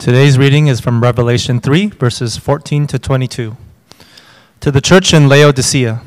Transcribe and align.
Today's 0.00 0.38
reading 0.38 0.68
is 0.68 0.80
from 0.80 1.02
Revelation 1.02 1.60
3, 1.60 1.88
verses 1.88 2.38
14 2.38 2.86
to 2.86 2.98
22. 2.98 3.54
To 4.60 4.70
the 4.70 4.80
church 4.80 5.12
in 5.12 5.28
Laodicea. 5.28 6.00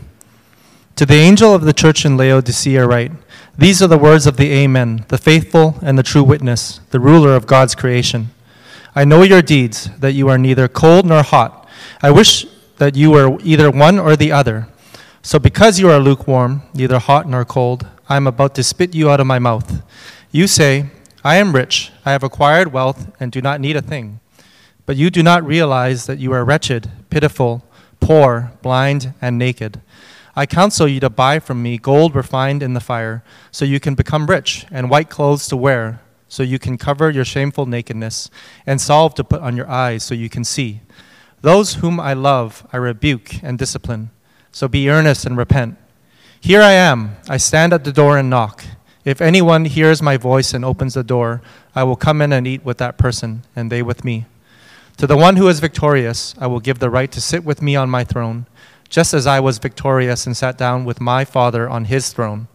To 0.95 1.05
the 1.05 1.13
angel 1.13 1.53
of 1.53 1.61
the 1.61 1.73
church 1.73 2.03
in 2.03 2.17
Laodicea, 2.17 2.87
write 2.87 3.11
These 3.55 3.83
are 3.83 3.87
the 3.87 3.99
words 3.99 4.25
of 4.25 4.37
the 4.37 4.51
Amen, 4.51 5.05
the 5.09 5.19
faithful 5.19 5.77
and 5.83 5.95
the 5.95 6.01
true 6.01 6.23
witness, 6.23 6.79
the 6.89 6.99
ruler 6.99 7.35
of 7.35 7.45
God's 7.45 7.75
creation. 7.75 8.31
I 8.95 9.05
know 9.05 9.21
your 9.21 9.43
deeds, 9.43 9.91
that 9.99 10.13
you 10.13 10.27
are 10.27 10.39
neither 10.39 10.67
cold 10.67 11.05
nor 11.05 11.21
hot. 11.21 11.69
I 12.01 12.09
wish 12.09 12.47
that 12.77 12.95
you 12.95 13.11
were 13.11 13.37
either 13.43 13.69
one 13.69 13.99
or 13.99 14.15
the 14.15 14.31
other. 14.31 14.69
So, 15.21 15.37
because 15.37 15.79
you 15.79 15.91
are 15.91 15.99
lukewarm, 15.99 16.63
neither 16.73 16.97
hot 16.97 17.29
nor 17.29 17.45
cold, 17.45 17.85
I 18.09 18.15
am 18.17 18.25
about 18.25 18.55
to 18.55 18.63
spit 18.63 18.95
you 18.95 19.11
out 19.11 19.19
of 19.19 19.27
my 19.27 19.37
mouth. 19.37 19.83
You 20.31 20.47
say, 20.47 20.89
I 21.25 21.37
am 21.37 21.55
rich, 21.55 21.91
I 22.05 22.11
have 22.11 22.23
acquired 22.23 22.73
wealth, 22.73 23.09
and 23.17 23.31
do 23.31 23.41
not 23.41 23.61
need 23.61 23.77
a 23.77 23.81
thing. 23.81 24.19
But 24.85 24.97
you 24.97 25.09
do 25.09 25.23
not 25.23 25.45
realize 25.45 26.05
that 26.05 26.19
you 26.19 26.33
are 26.33 26.43
wretched, 26.43 26.91
pitiful, 27.09 27.63
poor, 28.01 28.51
blind, 28.61 29.13
and 29.21 29.37
naked. 29.37 29.79
I 30.35 30.45
counsel 30.45 30.87
you 30.87 30.99
to 30.99 31.09
buy 31.09 31.39
from 31.39 31.63
me 31.63 31.77
gold 31.77 32.13
refined 32.13 32.61
in 32.61 32.73
the 32.73 32.81
fire, 32.81 33.23
so 33.51 33.63
you 33.63 33.79
can 33.79 33.95
become 33.95 34.27
rich, 34.27 34.65
and 34.69 34.89
white 34.89 35.09
clothes 35.09 35.47
to 35.47 35.55
wear, 35.55 36.01
so 36.27 36.43
you 36.43 36.59
can 36.59 36.77
cover 36.77 37.09
your 37.09 37.23
shameful 37.23 37.67
nakedness, 37.67 38.29
and 38.65 38.81
salve 38.81 39.15
to 39.15 39.23
put 39.23 39.41
on 39.41 39.55
your 39.55 39.69
eyes, 39.69 40.03
so 40.03 40.13
you 40.13 40.27
can 40.27 40.43
see. 40.43 40.81
Those 41.39 41.75
whom 41.75 41.99
I 42.01 42.13
love, 42.13 42.67
I 42.73 42.77
rebuke 42.77 43.41
and 43.41 43.57
discipline. 43.57 44.09
So 44.51 44.67
be 44.67 44.89
earnest 44.89 45.25
and 45.25 45.37
repent. 45.37 45.77
Here 46.41 46.61
I 46.61 46.73
am. 46.73 47.15
I 47.29 47.37
stand 47.37 47.71
at 47.71 47.85
the 47.85 47.93
door 47.93 48.17
and 48.17 48.29
knock. 48.29 48.65
If 49.05 49.21
anyone 49.21 49.65
hears 49.65 50.01
my 50.01 50.15
voice 50.15 50.53
and 50.53 50.63
opens 50.63 50.93
the 50.93 51.03
door, 51.03 51.41
I 51.75 51.83
will 51.83 51.95
come 51.95 52.21
in 52.21 52.31
and 52.31 52.47
eat 52.47 52.63
with 52.63 52.77
that 52.77 52.97
person, 52.97 53.43
and 53.55 53.69
they 53.69 53.81
with 53.81 54.05
me. 54.05 54.25
To 54.97 55.07
the 55.07 55.17
one 55.17 55.35
who 55.35 55.47
is 55.49 55.59
victorious, 55.59 56.35
I 56.39 56.47
will 56.47 56.59
give 56.59 56.79
the 56.79 56.89
right 56.89 57.11
to 57.11 57.19
sit 57.19 57.43
with 57.43 57.61
me 57.61 57.75
on 57.75 57.89
my 57.89 58.03
throne, 58.03 58.45
just 58.87 59.13
as 59.13 59.27
I 59.27 59.39
was 59.39 59.57
victorious 59.57 60.25
and 60.25 60.37
sat 60.37 60.57
down 60.57 60.85
with 60.85 61.01
my 61.01 61.25
Father 61.25 61.67
on 61.67 61.85
his 61.85 62.13
throne. 62.13 62.47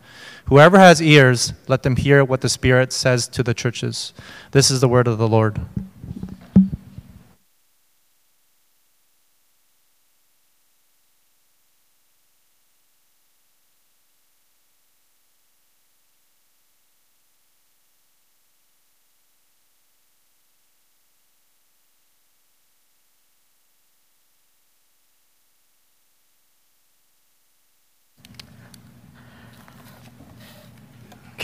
Whoever 0.47 0.79
has 0.79 1.03
ears, 1.03 1.53
let 1.67 1.83
them 1.83 1.97
hear 1.97 2.25
what 2.25 2.41
the 2.41 2.49
Spirit 2.49 2.93
says 2.93 3.29
to 3.29 3.43
the 3.43 3.53
churches. 3.53 4.15
This 4.53 4.71
is 4.71 4.81
the 4.81 4.89
word 4.89 5.07
of 5.07 5.19
the 5.19 5.29
Lord. 5.29 5.61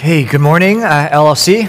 Hey, 0.04 0.24
good 0.24 0.42
morning, 0.42 0.82
uh, 0.82 1.08
LLC. 1.10 1.66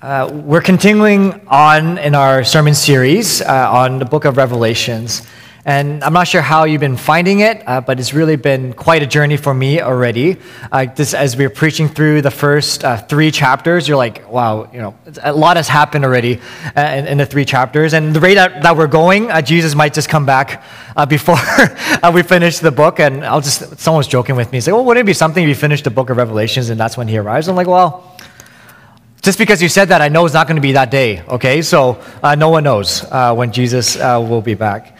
Uh, 0.00 0.30
we're 0.32 0.60
continuing 0.60 1.44
on 1.48 1.98
in 1.98 2.14
our 2.14 2.44
sermon 2.44 2.72
series 2.72 3.42
uh, 3.42 3.68
on 3.68 3.98
the 3.98 4.04
book 4.04 4.24
of 4.24 4.36
Revelations. 4.36 5.26
And 5.64 6.02
I'm 6.02 6.12
not 6.12 6.26
sure 6.26 6.42
how 6.42 6.64
you've 6.64 6.80
been 6.80 6.96
finding 6.96 7.38
it, 7.38 7.62
uh, 7.68 7.80
but 7.80 8.00
it's 8.00 8.12
really 8.12 8.34
been 8.34 8.72
quite 8.72 9.04
a 9.04 9.06
journey 9.06 9.36
for 9.36 9.54
me 9.54 9.80
already. 9.80 10.38
Uh, 10.72 10.86
this, 10.86 11.14
as 11.14 11.36
we 11.36 11.44
are 11.44 11.50
preaching 11.50 11.86
through 11.86 12.22
the 12.22 12.32
first 12.32 12.82
uh, 12.82 12.96
three 12.96 13.30
chapters, 13.30 13.86
you're 13.86 13.96
like, 13.96 14.28
wow, 14.28 14.68
you 14.72 14.80
know, 14.80 14.96
a 15.22 15.32
lot 15.32 15.56
has 15.56 15.68
happened 15.68 16.04
already 16.04 16.40
uh, 16.76 16.80
in, 16.80 17.06
in, 17.06 17.18
the 17.18 17.26
three 17.26 17.44
chapters. 17.44 17.94
And 17.94 18.12
the 18.12 18.18
rate 18.18 18.34
that, 18.34 18.64
that 18.64 18.76
we're 18.76 18.88
going, 18.88 19.30
uh, 19.30 19.40
Jesus 19.40 19.76
might 19.76 19.94
just 19.94 20.08
come 20.08 20.26
back 20.26 20.64
uh, 20.96 21.06
before 21.06 21.36
we 22.12 22.24
finish 22.24 22.58
the 22.58 22.72
book. 22.72 22.98
And 22.98 23.24
I'll 23.24 23.40
just, 23.40 23.78
someone 23.78 23.98
was 23.98 24.08
joking 24.08 24.34
with 24.34 24.50
me, 24.50 24.58
say, 24.58 24.72
well, 24.72 24.84
wouldn't 24.84 25.04
it 25.04 25.06
be 25.06 25.12
something 25.12 25.44
if 25.44 25.48
you 25.48 25.54
finish 25.54 25.82
the 25.82 25.90
book 25.90 26.10
of 26.10 26.16
Revelations 26.16 26.70
and 26.70 26.80
that's 26.80 26.96
when 26.96 27.06
he 27.06 27.18
arrives? 27.18 27.46
I'm 27.46 27.54
like, 27.54 27.68
well, 27.68 28.16
just 29.22 29.38
because 29.38 29.62
you 29.62 29.68
said 29.68 29.90
that, 29.90 30.02
I 30.02 30.08
know 30.08 30.24
it's 30.24 30.34
not 30.34 30.48
going 30.48 30.56
to 30.56 30.62
be 30.62 30.72
that 30.72 30.90
day, 30.90 31.22
okay? 31.22 31.62
So 31.62 32.02
no 32.36 32.48
one 32.48 32.64
knows 32.64 33.08
when 33.08 33.52
Jesus 33.52 33.94
will 33.96 34.42
be 34.42 34.54
back. 34.54 34.98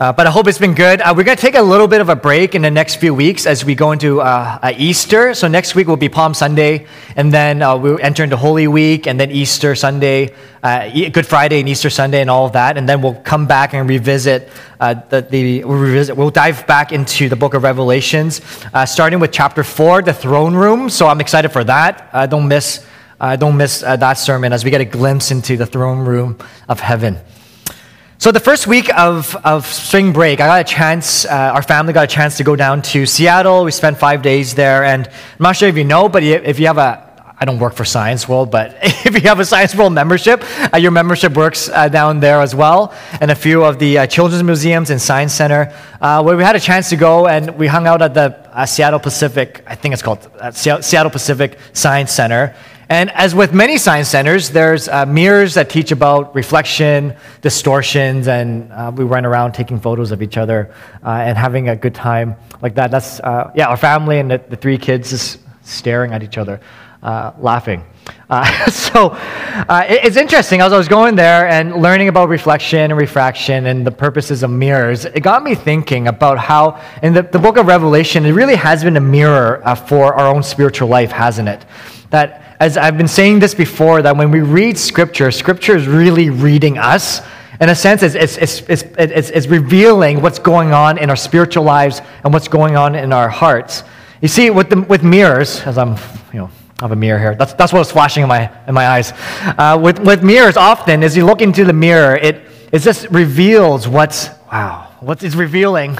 Uh, 0.00 0.10
but 0.10 0.26
I 0.26 0.30
hope 0.30 0.46
it's 0.46 0.56
been 0.56 0.72
good. 0.72 1.02
Uh, 1.02 1.12
we're 1.14 1.24
going 1.24 1.36
to 1.36 1.42
take 1.42 1.56
a 1.56 1.60
little 1.60 1.86
bit 1.86 2.00
of 2.00 2.08
a 2.08 2.16
break 2.16 2.54
in 2.54 2.62
the 2.62 2.70
next 2.70 2.96
few 2.96 3.12
weeks 3.12 3.44
as 3.44 3.66
we 3.66 3.74
go 3.74 3.92
into 3.92 4.22
uh, 4.22 4.58
uh 4.62 4.72
Easter. 4.78 5.34
So 5.34 5.46
next 5.46 5.74
week 5.74 5.88
will 5.88 5.98
be 5.98 6.08
Palm 6.08 6.32
Sunday, 6.32 6.86
and 7.16 7.30
then 7.30 7.60
uh, 7.60 7.76
we'll 7.76 8.00
enter 8.00 8.24
into 8.24 8.38
Holy 8.38 8.66
Week, 8.66 9.06
and 9.06 9.20
then 9.20 9.30
Easter 9.30 9.74
Sunday, 9.74 10.32
uh, 10.62 10.88
Good 10.88 11.26
Friday, 11.26 11.60
and 11.60 11.68
Easter 11.68 11.90
Sunday, 11.90 12.22
and 12.22 12.30
all 12.30 12.46
of 12.46 12.54
that. 12.54 12.78
And 12.78 12.88
then 12.88 13.02
we'll 13.02 13.12
come 13.12 13.46
back 13.46 13.74
and 13.74 13.86
revisit 13.86 14.48
the, 14.78 15.26
the 15.30 15.64
we'll, 15.64 15.76
revisit, 15.76 16.16
we'll 16.16 16.30
dive 16.30 16.66
back 16.66 16.92
into 16.92 17.28
the 17.28 17.36
book 17.36 17.52
of 17.52 17.62
Revelations, 17.62 18.40
starting 18.86 19.20
with 19.20 19.32
chapter 19.32 19.62
four, 19.62 20.00
the 20.00 20.14
throne 20.14 20.54
room. 20.54 20.88
So 20.88 21.08
I'm 21.08 21.20
excited 21.20 21.50
for 21.50 21.64
that. 21.64 22.30
Don't 22.30 22.48
miss, 22.48 22.86
don't 23.20 23.58
miss 23.58 23.80
that 23.80 24.14
sermon 24.14 24.54
as 24.54 24.64
we 24.64 24.70
get 24.70 24.80
a 24.80 24.86
glimpse 24.86 25.30
into 25.30 25.58
the 25.58 25.66
throne 25.66 26.06
room 26.06 26.38
of 26.70 26.80
heaven. 26.80 27.18
So, 28.20 28.30
the 28.30 28.38
first 28.38 28.66
week 28.66 28.94
of, 28.98 29.34
of 29.46 29.64
spring 29.64 30.12
break, 30.12 30.42
I 30.42 30.46
got 30.46 30.60
a 30.60 30.64
chance, 30.64 31.24
uh, 31.24 31.52
our 31.54 31.62
family 31.62 31.94
got 31.94 32.04
a 32.04 32.06
chance 32.06 32.36
to 32.36 32.44
go 32.44 32.54
down 32.54 32.82
to 32.92 33.06
Seattle. 33.06 33.64
We 33.64 33.70
spent 33.70 33.96
five 33.96 34.20
days 34.20 34.54
there. 34.54 34.84
And 34.84 35.06
I'm 35.06 35.14
not 35.38 35.56
sure 35.56 35.70
if 35.70 35.76
you 35.78 35.84
know, 35.84 36.06
but 36.06 36.22
if 36.22 36.60
you 36.60 36.66
have 36.66 36.76
a, 36.76 37.34
I 37.38 37.46
don't 37.46 37.58
work 37.58 37.72
for 37.72 37.86
Science 37.86 38.28
World, 38.28 38.50
but 38.50 38.76
if 38.82 39.14
you 39.14 39.26
have 39.30 39.40
a 39.40 39.46
Science 39.46 39.74
World 39.74 39.94
membership, 39.94 40.44
uh, 40.70 40.76
your 40.76 40.90
membership 40.90 41.34
works 41.34 41.70
uh, 41.70 41.88
down 41.88 42.20
there 42.20 42.42
as 42.42 42.54
well. 42.54 42.92
And 43.22 43.30
a 43.30 43.34
few 43.34 43.64
of 43.64 43.78
the 43.78 44.00
uh, 44.00 44.06
children's 44.06 44.42
museums 44.42 44.90
and 44.90 45.00
science 45.00 45.32
center, 45.32 45.74
uh, 46.02 46.22
where 46.22 46.36
we 46.36 46.42
had 46.42 46.56
a 46.56 46.60
chance 46.60 46.90
to 46.90 46.96
go 46.96 47.26
and 47.26 47.56
we 47.56 47.68
hung 47.68 47.86
out 47.86 48.02
at 48.02 48.12
the 48.12 48.36
uh, 48.52 48.66
Seattle 48.66 49.00
Pacific, 49.00 49.64
I 49.66 49.76
think 49.76 49.94
it's 49.94 50.02
called 50.02 50.28
Seattle 50.52 51.10
Pacific 51.10 51.58
Science 51.72 52.12
Center. 52.12 52.54
And 52.90 53.08
as 53.12 53.36
with 53.36 53.54
many 53.54 53.78
science 53.78 54.08
centers, 54.08 54.50
there's 54.50 54.88
uh, 54.88 55.06
mirrors 55.06 55.54
that 55.54 55.70
teach 55.70 55.92
about 55.92 56.34
reflection, 56.34 57.14
distortions, 57.40 58.26
and 58.26 58.72
uh, 58.72 58.90
we 58.92 59.04
run 59.04 59.24
around 59.24 59.52
taking 59.52 59.78
photos 59.78 60.10
of 60.10 60.22
each 60.22 60.36
other 60.36 60.74
uh, 61.04 61.10
and 61.10 61.38
having 61.38 61.68
a 61.68 61.76
good 61.76 61.94
time 61.94 62.34
like 62.62 62.74
that. 62.74 62.90
That's, 62.90 63.20
uh, 63.20 63.52
yeah, 63.54 63.68
our 63.68 63.76
family 63.76 64.18
and 64.18 64.28
the, 64.28 64.38
the, 64.38 64.56
three 64.56 64.76
kids 64.76 65.10
just 65.10 65.38
staring 65.62 66.12
at 66.12 66.24
each 66.24 66.36
other, 66.36 66.60
uh, 67.00 67.30
laughing. 67.38 67.84
Uh, 68.28 68.68
so 68.70 69.14
it, 69.14 70.06
it's 70.06 70.16
interesting. 70.16 70.60
As 70.60 70.72
I 70.72 70.76
was 70.76 70.88
going 70.88 71.14
there 71.14 71.46
and 71.46 71.76
learning 71.80 72.08
about 72.08 72.28
reflection 72.28 72.90
and 72.90 72.96
refraction 72.96 73.66
and 73.66 73.86
the 73.86 73.92
purposes 73.92 74.42
of 74.42 74.50
mirrors, 74.50 75.04
it 75.04 75.20
got 75.20 75.44
me 75.44 75.54
thinking 75.54 76.08
about 76.08 76.38
how, 76.38 76.82
in 77.04 77.14
the, 77.14 77.22
the 77.22 77.38
book 77.38 77.56
of 77.56 77.68
Revelation, 77.68 78.26
it 78.26 78.32
really 78.32 78.56
has 78.56 78.82
been 78.82 78.96
a 78.96 79.00
mirror 79.00 79.62
for 79.86 80.12
our 80.12 80.26
own 80.26 80.42
spiritual 80.42 80.88
life, 80.88 81.12
hasn't 81.12 81.48
it? 81.48 81.64
That 82.10 82.49
as 82.60 82.76
I've 82.76 82.98
been 82.98 83.08
saying 83.08 83.38
this 83.38 83.54
before, 83.54 84.02
that 84.02 84.14
when 84.18 84.30
we 84.30 84.40
read 84.42 84.78
Scripture, 84.78 85.30
Scripture 85.30 85.74
is 85.74 85.88
really 85.88 86.28
reading 86.28 86.76
us. 86.76 87.22
In 87.58 87.70
a 87.70 87.74
sense, 87.74 88.02
it's, 88.02 88.14
it's, 88.14 88.36
it's, 88.36 88.82
it's, 88.98 89.30
it's 89.30 89.46
revealing 89.46 90.20
what's 90.20 90.38
going 90.38 90.72
on 90.72 90.98
in 90.98 91.08
our 91.08 91.16
spiritual 91.16 91.64
lives 91.64 92.02
and 92.22 92.34
what's 92.34 92.48
going 92.48 92.76
on 92.76 92.94
in 92.94 93.14
our 93.14 93.30
hearts. 93.30 93.82
You 94.20 94.28
see, 94.28 94.50
with, 94.50 94.68
the, 94.68 94.82
with 94.82 95.02
mirrors, 95.02 95.60
as 95.62 95.78
I'm, 95.78 95.96
you 96.34 96.40
know, 96.40 96.50
I 96.80 96.84
have 96.84 96.92
a 96.92 96.96
mirror 96.96 97.18
here. 97.18 97.34
That's, 97.34 97.54
that's 97.54 97.72
what 97.72 97.78
was 97.78 97.90
flashing 97.90 98.24
in 98.24 98.28
my, 98.28 98.50
in 98.68 98.74
my 98.74 98.86
eyes. 98.86 99.14
Uh, 99.40 99.78
with, 99.82 99.98
with 99.98 100.22
mirrors, 100.22 100.58
often, 100.58 101.02
as 101.02 101.16
you 101.16 101.24
look 101.24 101.40
into 101.40 101.64
the 101.64 101.72
mirror, 101.72 102.16
it, 102.16 102.42
it 102.72 102.80
just 102.80 103.08
reveals 103.08 103.88
what's, 103.88 104.28
wow, 104.52 104.88
what 105.00 105.22
is 105.22 105.34
revealing, 105.34 105.98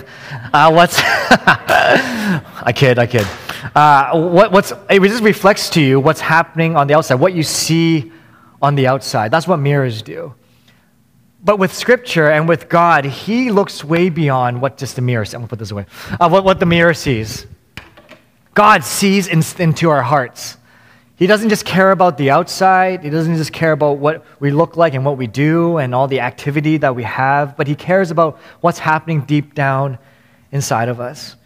uh, 0.53 0.71
what's, 0.71 0.99
I 1.01 2.73
kid, 2.75 2.99
I 2.99 3.07
kid 3.07 3.27
uh, 3.75 4.19
what, 4.19 4.53
what's, 4.53 4.73
it 4.89 5.03
just 5.03 5.23
reflects 5.23 5.71
to 5.71 5.81
you 5.81 6.01
what's 6.01 6.21
happening 6.21 6.77
on 6.77 6.87
the 6.87 6.95
outside, 6.95 7.17
what 7.17 7.33
you 7.35 7.43
see 7.43 8.13
on 8.63 8.75
the 8.75 8.87
outside. 8.87 9.31
That's 9.31 9.47
what 9.47 9.59
mirrors 9.59 10.03
do. 10.03 10.35
But 11.43 11.59
with 11.59 11.73
Scripture 11.73 12.31
and 12.31 12.49
with 12.49 12.69
God, 12.69 13.05
He 13.05 13.51
looks 13.51 13.83
way 13.83 14.11
beyond 14.11 14.61
what 14.61 14.77
just 14.77 14.97
the 14.97 15.03
mirror 15.03 15.25
sees. 15.25 15.35
I'm 15.35 15.41
going 15.41 15.49
to 15.49 15.51
put 15.51 15.59
this 15.59 15.71
away. 15.71 15.87
Uh, 16.21 16.29
what, 16.29 16.45
what 16.45 16.61
the 16.61 16.67
mirror 16.67 16.93
sees. 16.93 17.47
God 18.55 18.85
sees 18.85 19.27
in, 19.27 19.43
into 19.59 19.89
our 19.89 20.03
hearts. 20.03 20.59
He 21.17 21.27
doesn't 21.27 21.51
just 21.51 21.65
care 21.65 21.93
about 21.93 22.19
the 22.19 22.31
outside. 22.31 23.05
He 23.05 23.11
doesn't 23.11 23.37
just 23.37 23.53
care 23.53 23.73
about 23.73 23.99
what 23.99 24.25
we 24.39 24.51
look 24.51 24.77
like 24.77 24.95
and 24.95 25.05
what 25.05 25.17
we 25.17 25.27
do 25.27 25.77
and 25.79 25.95
all 25.95 26.09
the 26.09 26.21
activity 26.21 26.79
that 26.79 26.95
we 26.95 27.03
have, 27.05 27.57
but 27.57 27.67
He 27.67 27.75
cares 27.75 28.11
about 28.11 28.39
what's 28.61 28.79
happening 28.79 29.23
deep 29.23 29.55
down 29.55 29.99
inside 30.51 30.89
of 30.89 31.01
us. 31.01 31.37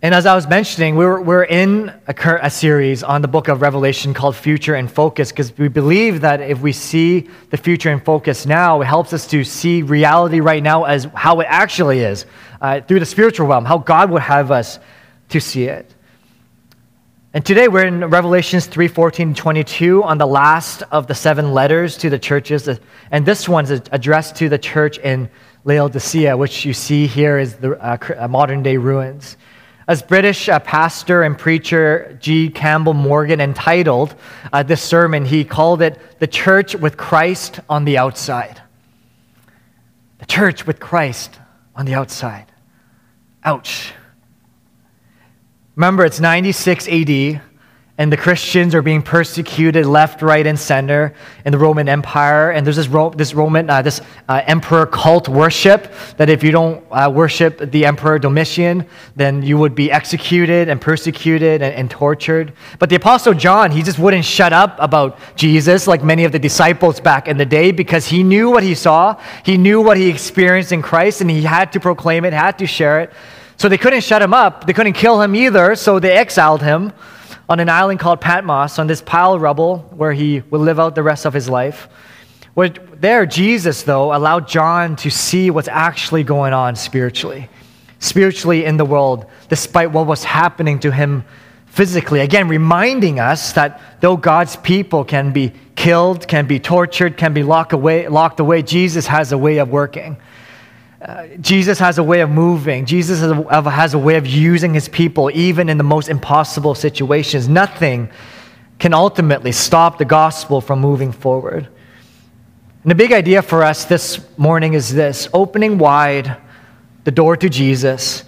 And 0.00 0.14
as 0.14 0.26
I 0.26 0.36
was 0.36 0.46
mentioning, 0.46 0.94
we're, 0.94 1.20
we're 1.20 1.42
in 1.42 1.92
a, 2.06 2.14
a 2.40 2.50
series 2.50 3.02
on 3.02 3.20
the 3.20 3.26
book 3.26 3.48
of 3.48 3.60
Revelation 3.60 4.14
called 4.14 4.36
Future 4.36 4.76
and 4.76 4.88
Focus 4.88 5.32
because 5.32 5.56
we 5.58 5.66
believe 5.66 6.20
that 6.20 6.40
if 6.40 6.60
we 6.60 6.70
see 6.70 7.28
the 7.50 7.56
future 7.56 7.90
in 7.90 7.98
focus 7.98 8.46
now, 8.46 8.80
it 8.80 8.84
helps 8.84 9.12
us 9.12 9.26
to 9.26 9.42
see 9.42 9.82
reality 9.82 10.38
right 10.38 10.62
now 10.62 10.84
as 10.84 11.08
how 11.16 11.40
it 11.40 11.48
actually 11.50 11.98
is 11.98 12.26
uh, 12.60 12.80
through 12.80 13.00
the 13.00 13.06
spiritual 13.06 13.48
realm, 13.48 13.64
how 13.64 13.78
God 13.78 14.12
would 14.12 14.22
have 14.22 14.52
us 14.52 14.78
to 15.30 15.40
see 15.40 15.64
it. 15.64 15.92
And 17.34 17.44
today 17.44 17.66
we're 17.66 17.86
in 17.86 18.04
Revelations 18.04 18.66
3 18.66 18.86
14 18.86 19.34
22 19.34 20.04
on 20.04 20.16
the 20.16 20.26
last 20.28 20.84
of 20.92 21.08
the 21.08 21.14
seven 21.16 21.52
letters 21.52 21.96
to 21.98 22.08
the 22.08 22.20
churches. 22.20 22.68
And 23.10 23.26
this 23.26 23.48
one's 23.48 23.72
addressed 23.72 24.36
to 24.36 24.48
the 24.48 24.58
church 24.58 24.98
in 24.98 25.28
Laodicea, 25.64 26.36
which 26.36 26.64
you 26.64 26.72
see 26.72 27.08
here 27.08 27.36
is 27.36 27.56
the 27.56 27.72
uh, 27.72 27.98
uh 28.16 28.28
modern 28.28 28.62
day 28.62 28.76
ruins. 28.76 29.36
As 29.88 30.02
British 30.02 30.50
uh, 30.50 30.58
pastor 30.60 31.22
and 31.22 31.36
preacher 31.36 32.18
G. 32.20 32.50
Campbell 32.50 32.92
Morgan 32.92 33.40
entitled 33.40 34.14
uh, 34.52 34.62
this 34.62 34.82
sermon, 34.82 35.24
he 35.24 35.44
called 35.44 35.80
it 35.80 35.98
The 36.20 36.26
Church 36.26 36.76
with 36.76 36.98
Christ 36.98 37.60
on 37.70 37.86
the 37.86 37.96
Outside. 37.96 38.60
The 40.18 40.26
church 40.26 40.66
with 40.66 40.78
Christ 40.78 41.38
on 41.74 41.86
the 41.86 41.94
outside. 41.94 42.46
Ouch. 43.44 43.92
Remember, 45.76 46.04
it's 46.04 46.18
96 46.18 46.88
AD 46.88 47.40
and 47.98 48.12
the 48.12 48.16
Christians 48.16 48.76
are 48.76 48.82
being 48.82 49.02
persecuted 49.02 49.84
left, 49.84 50.22
right, 50.22 50.46
and 50.46 50.56
center 50.56 51.12
in 51.44 51.50
the 51.50 51.58
Roman 51.58 51.88
Empire. 51.88 52.52
And 52.52 52.64
there's 52.64 52.76
this, 52.76 52.86
Ro- 52.86 53.10
this 53.10 53.34
Roman, 53.34 53.68
uh, 53.68 53.82
this 53.82 54.00
uh, 54.28 54.40
emperor 54.46 54.86
cult 54.86 55.28
worship 55.28 55.92
that 56.16 56.30
if 56.30 56.44
you 56.44 56.52
don't 56.52 56.84
uh, 56.92 57.10
worship 57.12 57.58
the 57.72 57.84
emperor 57.84 58.20
Domitian, 58.20 58.86
then 59.16 59.42
you 59.42 59.58
would 59.58 59.74
be 59.74 59.90
executed 59.90 60.68
and 60.68 60.80
persecuted 60.80 61.60
and, 61.60 61.74
and, 61.74 61.90
tortured. 61.90 62.52
But 62.78 62.88
the 62.88 62.94
apostle 62.94 63.34
John, 63.34 63.72
he 63.72 63.82
just 63.82 63.98
wouldn't 63.98 64.24
shut 64.24 64.52
up 64.52 64.76
about 64.78 65.18
Jesus 65.34 65.88
like 65.88 66.04
many 66.04 66.24
of 66.24 66.30
the 66.30 66.38
disciples 66.38 67.00
back 67.00 67.26
in 67.26 67.36
the 67.36 67.46
day 67.46 67.72
because 67.72 68.06
he 68.06 68.22
knew 68.22 68.48
what 68.48 68.62
he 68.62 68.76
saw, 68.76 69.20
he 69.44 69.56
knew 69.58 69.80
what 69.82 69.96
he 69.96 70.08
experienced 70.08 70.70
in 70.70 70.82
Christ, 70.82 71.20
and 71.20 71.28
he 71.28 71.42
had 71.42 71.72
to 71.72 71.80
proclaim 71.80 72.24
it, 72.24 72.32
had 72.32 72.58
to 72.58 72.66
share 72.66 73.00
it. 73.00 73.12
So 73.56 73.68
they 73.68 73.78
couldn't 73.78 74.02
shut 74.02 74.22
him 74.22 74.32
up. 74.32 74.68
They 74.68 74.72
couldn't 74.72 74.92
kill 74.92 75.20
him 75.20 75.34
either, 75.34 75.74
so 75.74 75.98
they 75.98 76.12
exiled 76.12 76.62
him 76.62 76.92
on 77.48 77.60
an 77.60 77.68
island 77.68 77.98
called 77.98 78.20
Patmos, 78.20 78.78
on 78.78 78.86
this 78.86 79.00
pile 79.00 79.34
of 79.34 79.40
rubble 79.40 79.78
where 79.90 80.12
he 80.12 80.40
would 80.50 80.60
live 80.60 80.78
out 80.78 80.94
the 80.94 81.02
rest 81.02 81.24
of 81.24 81.32
his 81.32 81.48
life. 81.48 81.88
Where 82.54 82.68
there, 82.68 83.24
Jesus, 83.24 83.84
though, 83.84 84.14
allowed 84.14 84.48
John 84.48 84.96
to 84.96 85.10
see 85.10 85.50
what's 85.50 85.68
actually 85.68 86.24
going 86.24 86.52
on 86.52 86.76
spiritually, 86.76 87.48
spiritually 88.00 88.64
in 88.64 88.76
the 88.76 88.84
world, 88.84 89.26
despite 89.48 89.92
what 89.92 90.06
was 90.06 90.24
happening 90.24 90.80
to 90.80 90.90
him 90.90 91.24
physically. 91.66 92.20
Again, 92.20 92.48
reminding 92.48 93.20
us 93.20 93.52
that 93.52 93.80
though 94.00 94.16
God's 94.16 94.56
people 94.56 95.04
can 95.04 95.32
be 95.32 95.52
killed, 95.76 96.26
can 96.26 96.46
be 96.46 96.58
tortured, 96.58 97.16
can 97.16 97.32
be 97.32 97.44
locked 97.44 97.72
away, 97.72 98.08
locked 98.08 98.40
away 98.40 98.62
Jesus 98.62 99.06
has 99.06 99.30
a 99.30 99.38
way 99.38 99.58
of 99.58 99.70
working. 99.70 100.16
Jesus 101.40 101.78
has 101.78 101.98
a 101.98 102.02
way 102.02 102.20
of 102.20 102.30
moving. 102.30 102.84
Jesus 102.84 103.20
has 103.20 103.30
a, 103.30 103.70
has 103.70 103.94
a 103.94 103.98
way 103.98 104.16
of 104.16 104.26
using 104.26 104.74
his 104.74 104.88
people, 104.88 105.30
even 105.32 105.68
in 105.68 105.78
the 105.78 105.84
most 105.84 106.08
impossible 106.08 106.74
situations. 106.74 107.48
Nothing 107.48 108.10
can 108.78 108.92
ultimately 108.92 109.52
stop 109.52 109.98
the 109.98 110.04
gospel 110.04 110.60
from 110.60 110.80
moving 110.80 111.12
forward. 111.12 111.68
And 112.82 112.90
the 112.90 112.96
big 112.96 113.12
idea 113.12 113.42
for 113.42 113.62
us 113.62 113.84
this 113.84 114.20
morning 114.36 114.74
is 114.74 114.92
this 114.92 115.28
opening 115.32 115.78
wide 115.78 116.36
the 117.04 117.10
door 117.10 117.36
to 117.36 117.48
Jesus 117.48 118.24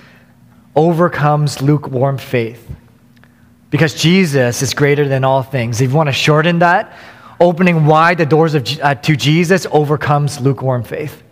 overcomes 0.77 1.61
lukewarm 1.61 2.19
faith. 2.19 2.69
Because 3.71 3.95
Jesus 3.95 4.63
is 4.63 4.75
greater 4.75 5.09
than 5.09 5.25
all 5.25 5.43
things. 5.43 5.81
If 5.81 5.91
you 5.91 5.97
want 5.97 6.09
to 6.09 6.13
shorten 6.13 6.61
that, 6.61 6.93
opening 7.39 7.87
wide 7.87 8.19
the 8.19 8.27
doors 8.27 8.55
of, 8.55 8.67
uh, 8.81 8.95
to 8.97 9.17
Jesus 9.17 9.67
overcomes 9.71 10.41
lukewarm 10.41 10.83
faith. 10.83 11.23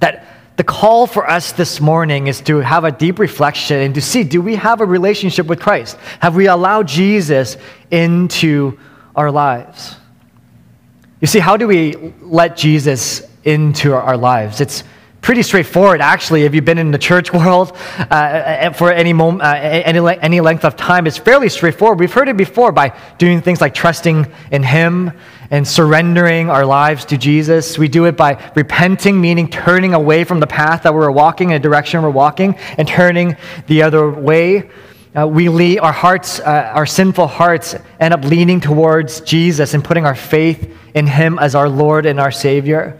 That 0.00 0.24
the 0.58 0.64
call 0.64 1.06
for 1.06 1.30
us 1.30 1.52
this 1.52 1.80
morning 1.80 2.26
is 2.26 2.40
to 2.40 2.56
have 2.56 2.82
a 2.82 2.90
deep 2.90 3.20
reflection 3.20 3.78
and 3.78 3.94
to 3.94 4.00
see 4.00 4.24
do 4.24 4.42
we 4.42 4.56
have 4.56 4.80
a 4.80 4.84
relationship 4.84 5.46
with 5.46 5.60
Christ? 5.60 5.96
Have 6.18 6.34
we 6.34 6.48
allowed 6.48 6.88
Jesus 6.88 7.56
into 7.92 8.76
our 9.14 9.30
lives? 9.30 9.94
You 11.20 11.28
see, 11.28 11.38
how 11.38 11.56
do 11.56 11.68
we 11.68 12.12
let 12.20 12.56
Jesus 12.56 13.22
into 13.44 13.94
our 13.94 14.16
lives? 14.16 14.60
It's 14.60 14.82
pretty 15.28 15.42
straightforward, 15.42 16.00
actually. 16.00 16.44
If 16.44 16.54
you've 16.54 16.64
been 16.64 16.78
in 16.78 16.90
the 16.90 16.96
church 16.96 17.30
world 17.34 17.76
uh, 17.98 18.70
for 18.70 18.90
any, 18.90 19.12
moment, 19.12 19.42
uh, 19.42 19.56
any, 19.56 19.98
any 20.22 20.40
length 20.40 20.64
of 20.64 20.74
time, 20.74 21.06
it's 21.06 21.18
fairly 21.18 21.50
straightforward. 21.50 22.00
We've 22.00 22.10
heard 22.10 22.30
it 22.30 22.38
before 22.38 22.72
by 22.72 22.98
doing 23.18 23.42
things 23.42 23.60
like 23.60 23.74
trusting 23.74 24.26
in 24.50 24.62
Him 24.62 25.12
and 25.50 25.68
surrendering 25.68 26.48
our 26.48 26.64
lives 26.64 27.04
to 27.04 27.18
Jesus. 27.18 27.76
We 27.76 27.88
do 27.88 28.06
it 28.06 28.16
by 28.16 28.42
repenting, 28.56 29.20
meaning 29.20 29.50
turning 29.50 29.92
away 29.92 30.24
from 30.24 30.40
the 30.40 30.46
path 30.46 30.84
that 30.84 30.94
we're 30.94 31.10
walking, 31.10 31.50
in 31.50 31.56
a 31.56 31.58
direction 31.58 32.00
we're 32.00 32.08
walking, 32.08 32.56
and 32.78 32.88
turning 32.88 33.36
the 33.66 33.82
other 33.82 34.08
way. 34.08 34.70
Uh, 35.14 35.26
we 35.26 35.50
lead, 35.50 35.80
our 35.80 35.92
hearts, 35.92 36.40
uh, 36.40 36.72
our 36.74 36.86
sinful 36.86 37.26
hearts, 37.26 37.74
end 38.00 38.14
up 38.14 38.24
leaning 38.24 38.60
towards 38.60 39.20
Jesus 39.20 39.74
and 39.74 39.84
putting 39.84 40.06
our 40.06 40.14
faith 40.14 40.74
in 40.94 41.06
Him 41.06 41.38
as 41.38 41.54
our 41.54 41.68
Lord 41.68 42.06
and 42.06 42.18
our 42.18 42.32
Savior. 42.32 42.98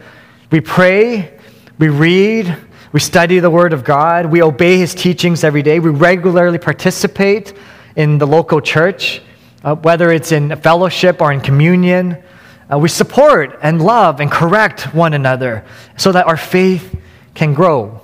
We 0.50 0.60
pray, 0.60 1.37
we 1.78 1.88
read, 1.88 2.56
we 2.92 3.00
study 3.00 3.38
the 3.38 3.50
Word 3.50 3.72
of 3.72 3.84
God, 3.84 4.26
we 4.26 4.42
obey 4.42 4.78
His 4.78 4.94
teachings 4.94 5.44
every 5.44 5.62
day, 5.62 5.78
we 5.78 5.90
regularly 5.90 6.58
participate 6.58 7.52
in 7.94 8.18
the 8.18 8.26
local 8.26 8.60
church, 8.60 9.22
uh, 9.62 9.76
whether 9.76 10.10
it's 10.10 10.32
in 10.32 10.54
fellowship 10.56 11.20
or 11.20 11.32
in 11.32 11.40
communion. 11.40 12.22
Uh, 12.70 12.78
we 12.78 12.88
support 12.88 13.58
and 13.62 13.80
love 13.80 14.20
and 14.20 14.30
correct 14.30 14.92
one 14.94 15.14
another 15.14 15.64
so 15.96 16.12
that 16.12 16.26
our 16.26 16.36
faith 16.36 17.00
can 17.34 17.54
grow. 17.54 18.00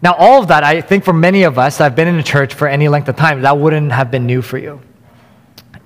Now, 0.00 0.14
all 0.14 0.42
of 0.42 0.48
that, 0.48 0.62
I 0.62 0.80
think 0.80 1.04
for 1.04 1.12
many 1.12 1.42
of 1.42 1.58
us 1.58 1.78
that 1.78 1.84
have 1.84 1.96
been 1.96 2.08
in 2.08 2.16
the 2.16 2.22
church 2.22 2.54
for 2.54 2.68
any 2.68 2.88
length 2.88 3.08
of 3.08 3.16
time, 3.16 3.42
that 3.42 3.58
wouldn't 3.58 3.90
have 3.90 4.10
been 4.10 4.26
new 4.26 4.42
for 4.42 4.58
you. 4.58 4.80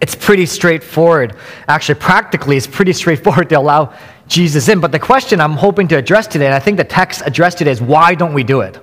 It's 0.00 0.14
pretty 0.14 0.46
straightforward. 0.46 1.36
Actually, 1.66 1.96
practically, 1.96 2.56
it's 2.56 2.66
pretty 2.66 2.92
straightforward 2.92 3.48
to 3.48 3.58
allow 3.58 3.94
Jesus 4.28 4.69
in. 4.69 4.80
But 4.80 4.92
the 4.92 4.98
question 4.98 5.40
I'm 5.40 5.52
hoping 5.52 5.88
to 5.88 5.96
address 5.96 6.26
today, 6.26 6.46
and 6.46 6.54
I 6.54 6.60
think 6.60 6.76
the 6.76 6.84
text 6.84 7.22
addressed 7.25 7.58
today, 7.58 7.70
is 7.70 7.80
why 7.80 8.14
don't 8.14 8.34
we 8.34 8.44
do 8.44 8.60
it? 8.60 8.78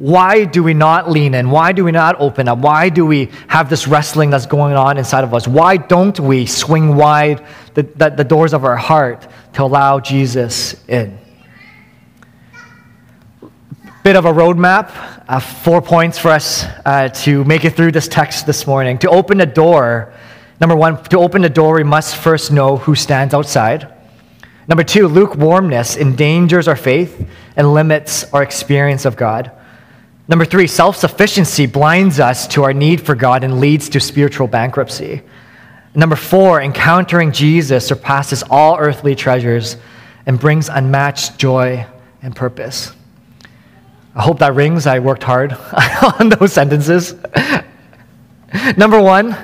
why 0.00 0.46
do 0.46 0.62
we 0.62 0.72
not 0.72 1.10
lean 1.10 1.34
in? 1.34 1.50
Why 1.50 1.72
do 1.72 1.84
we 1.84 1.92
not 1.92 2.18
open 2.18 2.48
up? 2.48 2.58
Why 2.58 2.88
do 2.88 3.04
we 3.04 3.28
have 3.48 3.68
this 3.68 3.86
wrestling 3.86 4.30
that's 4.30 4.46
going 4.46 4.74
on 4.74 4.96
inside 4.96 5.24
of 5.24 5.34
us? 5.34 5.46
Why 5.46 5.76
don't 5.76 6.18
we 6.18 6.46
swing 6.46 6.96
wide 6.96 7.44
the, 7.74 7.82
the, 7.82 8.08
the 8.08 8.24
doors 8.24 8.54
of 8.54 8.64
our 8.64 8.78
heart 8.78 9.28
to 9.54 9.64
allow 9.64 10.00
Jesus 10.00 10.74
in? 10.88 11.18
Bit 14.02 14.16
of 14.16 14.24
a 14.24 14.32
roadmap, 14.32 14.90
uh, 15.28 15.38
four 15.38 15.82
points 15.82 16.18
for 16.18 16.30
us 16.30 16.64
uh, 16.86 17.08
to 17.08 17.44
make 17.44 17.66
it 17.66 17.76
through 17.76 17.92
this 17.92 18.08
text 18.08 18.46
this 18.46 18.66
morning. 18.66 18.96
To 19.00 19.10
open 19.10 19.36
the 19.36 19.44
door, 19.44 20.14
number 20.60 20.76
one, 20.76 21.02
to 21.04 21.18
open 21.18 21.42
the 21.42 21.48
door, 21.48 21.74
we 21.76 21.84
must 21.84 22.16
first 22.16 22.52
know 22.52 22.76
who 22.76 22.94
stands 22.94 23.34
outside. 23.34 23.92
Number 24.68 24.84
two, 24.84 25.08
lukewarmness 25.08 25.96
endangers 25.96 26.68
our 26.68 26.76
faith 26.76 27.28
and 27.56 27.74
limits 27.74 28.32
our 28.32 28.42
experience 28.42 29.04
of 29.04 29.16
God. 29.16 29.50
Number 30.28 30.44
three, 30.44 30.68
self 30.68 30.96
sufficiency 30.96 31.66
blinds 31.66 32.20
us 32.20 32.46
to 32.48 32.62
our 32.62 32.72
need 32.72 33.00
for 33.00 33.16
God 33.16 33.42
and 33.42 33.58
leads 33.58 33.88
to 33.88 34.00
spiritual 34.00 34.46
bankruptcy. 34.46 35.22
Number 35.92 36.14
four, 36.14 36.60
encountering 36.60 37.32
Jesus 37.32 37.84
surpasses 37.84 38.44
all 38.48 38.78
earthly 38.78 39.16
treasures 39.16 39.76
and 40.26 40.38
brings 40.38 40.68
unmatched 40.68 41.36
joy 41.36 41.84
and 42.22 42.36
purpose. 42.36 42.92
I 44.14 44.22
hope 44.22 44.38
that 44.38 44.54
rings. 44.54 44.86
I 44.86 45.00
worked 45.00 45.24
hard 45.24 45.52
on 46.20 46.28
those 46.28 46.52
sentences. 46.52 47.14
Number 48.76 49.00
one, 49.00 49.36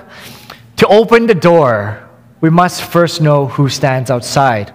to 0.77 0.87
open 0.89 1.27
the 1.27 1.35
door, 1.35 2.09
we 2.41 2.51
must 2.51 2.83
first 2.83 3.21
know 3.21 3.47
who 3.47 3.69
stands 3.69 4.11
outside. 4.11 4.75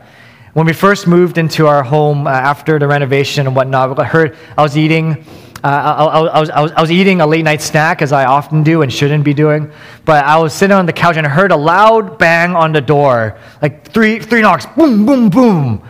When 0.54 0.66
we 0.66 0.74
first 0.74 1.08
moved 1.08 1.38
into 1.38 1.68
our 1.68 1.84
home 1.84 2.28
uh, 2.28 2.32
after 2.32 2.78
the 2.80 2.88
renovation 2.88 3.48
and 3.48 3.56
whatnot, 3.56 3.98
I 4.00 4.04
heard 4.04 4.38
I 4.58 4.64
was 4.64 4.78
eating 4.78 5.26
uh, 5.64 5.68
I, 5.68 6.04
I, 6.04 6.40
was, 6.40 6.50
I, 6.50 6.62
was, 6.62 6.72
I 6.72 6.82
was 6.82 6.92
eating 6.92 7.22
a 7.22 7.28
late 7.28 7.44
night 7.44 7.62
snack, 7.62 8.02
as 8.02 8.12
I 8.12 8.26
often 8.26 8.64
do 8.64 8.82
and 8.82 8.92
shouldn't 8.92 9.24
be 9.24 9.34
doing. 9.34 9.72
But 10.06 10.26
I 10.26 10.38
was 10.40 10.54
sitting 10.54 10.76
on 10.76 10.88
the 10.88 10.94
couch 10.94 11.18
and 11.18 11.28
I 11.28 11.30
heard 11.30 11.52
a 11.52 11.56
loud 11.56 12.18
bang 12.18 12.56
on 12.56 12.72
the 12.72 12.82
door 12.82 13.38
like 13.62 13.88
three, 13.92 14.20
three 14.20 14.42
knocks 14.42 14.66
boom, 14.66 15.06
boom, 15.06 15.30
boom. 15.30 15.88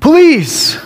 Police! 0.00 0.78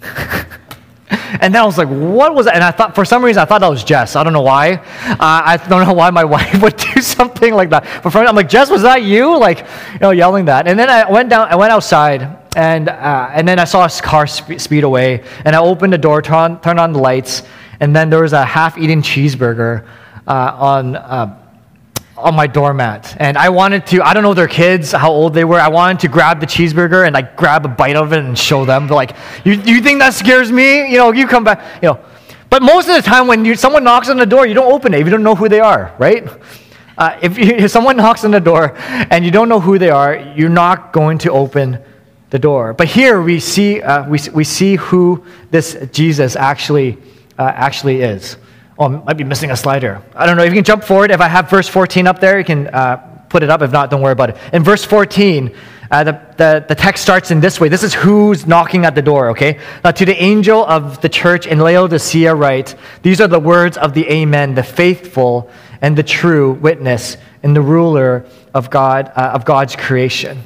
and 1.10 1.54
then 1.54 1.62
I 1.62 1.64
was 1.64 1.78
like, 1.78 1.88
what 1.88 2.34
was 2.34 2.46
that? 2.46 2.54
And 2.54 2.64
I 2.64 2.70
thought, 2.72 2.94
for 2.94 3.04
some 3.04 3.24
reason, 3.24 3.40
I 3.40 3.44
thought 3.44 3.60
that 3.60 3.70
was 3.70 3.84
Jess. 3.84 4.16
I 4.16 4.24
don't 4.24 4.32
know 4.32 4.42
why. 4.42 4.74
Uh, 4.74 5.16
I 5.20 5.56
don't 5.68 5.86
know 5.86 5.92
why 5.92 6.10
my 6.10 6.24
wife 6.24 6.60
would 6.62 6.76
do 6.76 7.00
something 7.00 7.54
like 7.54 7.70
that. 7.70 8.02
But 8.02 8.14
I'm 8.16 8.34
like, 8.34 8.48
Jess, 8.48 8.70
was 8.70 8.82
that 8.82 9.02
you? 9.02 9.38
Like, 9.38 9.60
you 9.92 9.98
know, 10.00 10.10
yelling 10.10 10.46
that. 10.46 10.66
And 10.66 10.78
then 10.78 10.90
I 10.90 11.10
went 11.10 11.28
down, 11.28 11.48
I 11.48 11.56
went 11.56 11.72
outside 11.72 12.38
and, 12.56 12.88
uh, 12.88 13.30
and 13.32 13.46
then 13.46 13.58
I 13.58 13.64
saw 13.64 13.84
a 13.84 13.88
car 13.88 14.26
sp- 14.26 14.58
speed 14.58 14.82
away, 14.82 15.22
and 15.44 15.54
I 15.54 15.60
opened 15.60 15.92
the 15.92 15.98
door, 15.98 16.22
turn, 16.22 16.58
turned 16.60 16.80
on 16.80 16.94
the 16.94 16.98
lights, 16.98 17.42
and 17.80 17.94
then 17.94 18.08
there 18.08 18.22
was 18.22 18.32
a 18.32 18.46
half 18.46 18.78
eaten 18.78 19.02
cheeseburger 19.02 19.86
uh, 20.26 20.56
on, 20.58 20.96
uh, 20.96 21.38
on 22.16 22.34
my 22.34 22.46
doormat. 22.46 23.16
And 23.18 23.36
I 23.36 23.50
wanted 23.50 23.86
to, 23.88 24.02
I 24.02 24.14
don't 24.14 24.22
know 24.22 24.34
their 24.34 24.48
kids, 24.48 24.92
how 24.92 25.10
old 25.10 25.34
they 25.34 25.44
were, 25.44 25.60
I 25.60 25.68
wanted 25.68 26.00
to 26.00 26.08
grab 26.08 26.40
the 26.40 26.46
cheeseburger 26.46 27.06
and 27.06 27.14
like 27.14 27.36
grab 27.36 27.64
a 27.64 27.68
bite 27.68 27.96
of 27.96 28.12
it 28.12 28.20
and 28.20 28.38
show 28.38 28.64
them. 28.64 28.86
They're 28.86 28.96
like, 28.96 29.16
you, 29.44 29.52
you 29.52 29.80
think 29.82 29.98
that 30.00 30.14
scares 30.14 30.50
me? 30.50 30.90
You 30.90 30.98
know, 30.98 31.12
you 31.12 31.26
come 31.26 31.44
back, 31.44 31.82
you 31.82 31.88
know. 31.88 32.00
But 32.48 32.62
most 32.62 32.88
of 32.88 32.94
the 32.94 33.02
time, 33.02 33.26
when 33.26 33.44
you, 33.44 33.54
someone 33.54 33.84
knocks 33.84 34.08
on 34.08 34.16
the 34.16 34.26
door, 34.26 34.46
you 34.46 34.54
don't 34.54 34.72
open 34.72 34.94
it 34.94 35.00
if 35.00 35.06
you 35.06 35.10
don't 35.10 35.22
know 35.22 35.34
who 35.34 35.48
they 35.48 35.60
are, 35.60 35.94
right? 35.98 36.26
Uh, 36.96 37.18
if, 37.20 37.36
you, 37.36 37.44
if 37.56 37.70
someone 37.70 37.96
knocks 37.96 38.24
on 38.24 38.30
the 38.30 38.40
door 38.40 38.74
and 38.78 39.24
you 39.24 39.30
don't 39.30 39.48
know 39.48 39.60
who 39.60 39.78
they 39.78 39.90
are, 39.90 40.16
you're 40.36 40.48
not 40.48 40.92
going 40.92 41.18
to 41.18 41.32
open 41.32 41.78
the 42.30 42.38
door. 42.38 42.72
But 42.72 42.88
here 42.88 43.20
we 43.20 43.40
see, 43.40 43.82
uh, 43.82 44.08
we, 44.08 44.18
we 44.32 44.44
see 44.44 44.76
who 44.76 45.24
this 45.50 45.76
Jesus 45.92 46.34
actually, 46.34 46.98
uh, 47.38 47.52
actually 47.54 48.00
is. 48.00 48.36
Oh, 48.78 48.86
I 48.86 48.88
might 48.88 49.16
be 49.16 49.24
missing 49.24 49.50
a 49.50 49.56
slider. 49.56 50.02
I 50.14 50.26
don't 50.26 50.36
know. 50.36 50.42
If 50.42 50.50
you 50.50 50.56
can 50.56 50.64
jump 50.64 50.84
forward, 50.84 51.10
if 51.10 51.20
I 51.20 51.28
have 51.28 51.48
verse 51.48 51.68
14 51.68 52.06
up 52.06 52.20
there, 52.20 52.38
you 52.38 52.44
can 52.44 52.68
uh, 52.68 52.96
put 53.28 53.42
it 53.42 53.48
up. 53.48 53.62
If 53.62 53.72
not, 53.72 53.90
don't 53.90 54.02
worry 54.02 54.12
about 54.12 54.30
it. 54.30 54.36
In 54.52 54.62
verse 54.62 54.84
14, 54.84 55.54
uh, 55.90 56.04
the, 56.04 56.20
the, 56.36 56.64
the 56.68 56.74
text 56.74 57.02
starts 57.02 57.30
in 57.30 57.40
this 57.40 57.60
way. 57.60 57.68
This 57.68 57.82
is 57.82 57.94
who's 57.94 58.46
knocking 58.46 58.84
at 58.84 58.94
the 58.94 59.02
door, 59.02 59.30
okay? 59.30 59.60
Now, 59.82 59.92
to 59.92 60.04
the 60.04 60.20
angel 60.20 60.64
of 60.66 61.00
the 61.00 61.08
church 61.08 61.46
in 61.46 61.58
Laodicea, 61.58 62.34
write, 62.34 62.74
These 63.02 63.20
are 63.20 63.28
the 63.28 63.40
words 63.40 63.78
of 63.78 63.94
the 63.94 64.06
Amen, 64.10 64.54
the 64.54 64.62
faithful 64.62 65.50
and 65.80 65.96
the 65.96 66.02
true 66.02 66.52
witness 66.52 67.16
and 67.42 67.54
the 67.54 67.62
ruler 67.62 68.26
of, 68.52 68.70
God, 68.70 69.12
uh, 69.14 69.30
of 69.34 69.44
God's 69.44 69.76
creation. 69.76 70.42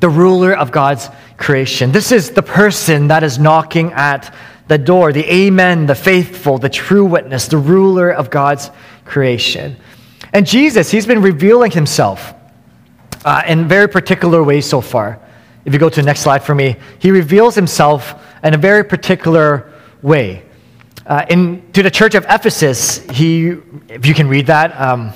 The 0.00 0.08
ruler 0.08 0.54
of 0.54 0.70
God's 0.70 1.08
creation. 1.36 1.92
This 1.92 2.12
is 2.12 2.30
the 2.30 2.42
person 2.42 3.08
that 3.08 3.22
is 3.22 3.38
knocking 3.38 3.92
at 3.92 4.34
the 4.68 4.78
door, 4.78 5.12
the 5.12 5.30
Amen, 5.30 5.86
the 5.86 5.94
faithful, 5.94 6.58
the 6.58 6.68
true 6.68 7.04
witness, 7.04 7.48
the 7.48 7.58
ruler 7.58 8.10
of 8.10 8.30
God's 8.30 8.70
creation. 9.04 9.76
And 10.32 10.46
Jesus, 10.46 10.90
he's 10.90 11.06
been 11.06 11.22
revealing 11.22 11.70
himself 11.70 12.34
uh, 13.24 13.42
in 13.46 13.66
very 13.66 13.88
particular 13.88 14.42
ways 14.44 14.66
so 14.66 14.80
far. 14.80 15.20
If 15.64 15.72
you 15.72 15.78
go 15.78 15.88
to 15.88 16.00
the 16.00 16.06
next 16.06 16.20
slide 16.20 16.42
for 16.42 16.54
me, 16.54 16.76
he 16.98 17.10
reveals 17.10 17.54
himself 17.54 18.22
in 18.44 18.54
a 18.54 18.58
very 18.58 18.84
particular 18.84 19.72
way. 20.02 20.44
Uh, 21.06 21.24
in, 21.30 21.72
to 21.72 21.82
the 21.82 21.90
church 21.90 22.14
of 22.14 22.24
Ephesus, 22.28 22.98
he, 23.10 23.56
if 23.88 24.04
you 24.04 24.14
can 24.14 24.28
read 24.28 24.46
that, 24.46 24.78
um, 24.78 25.12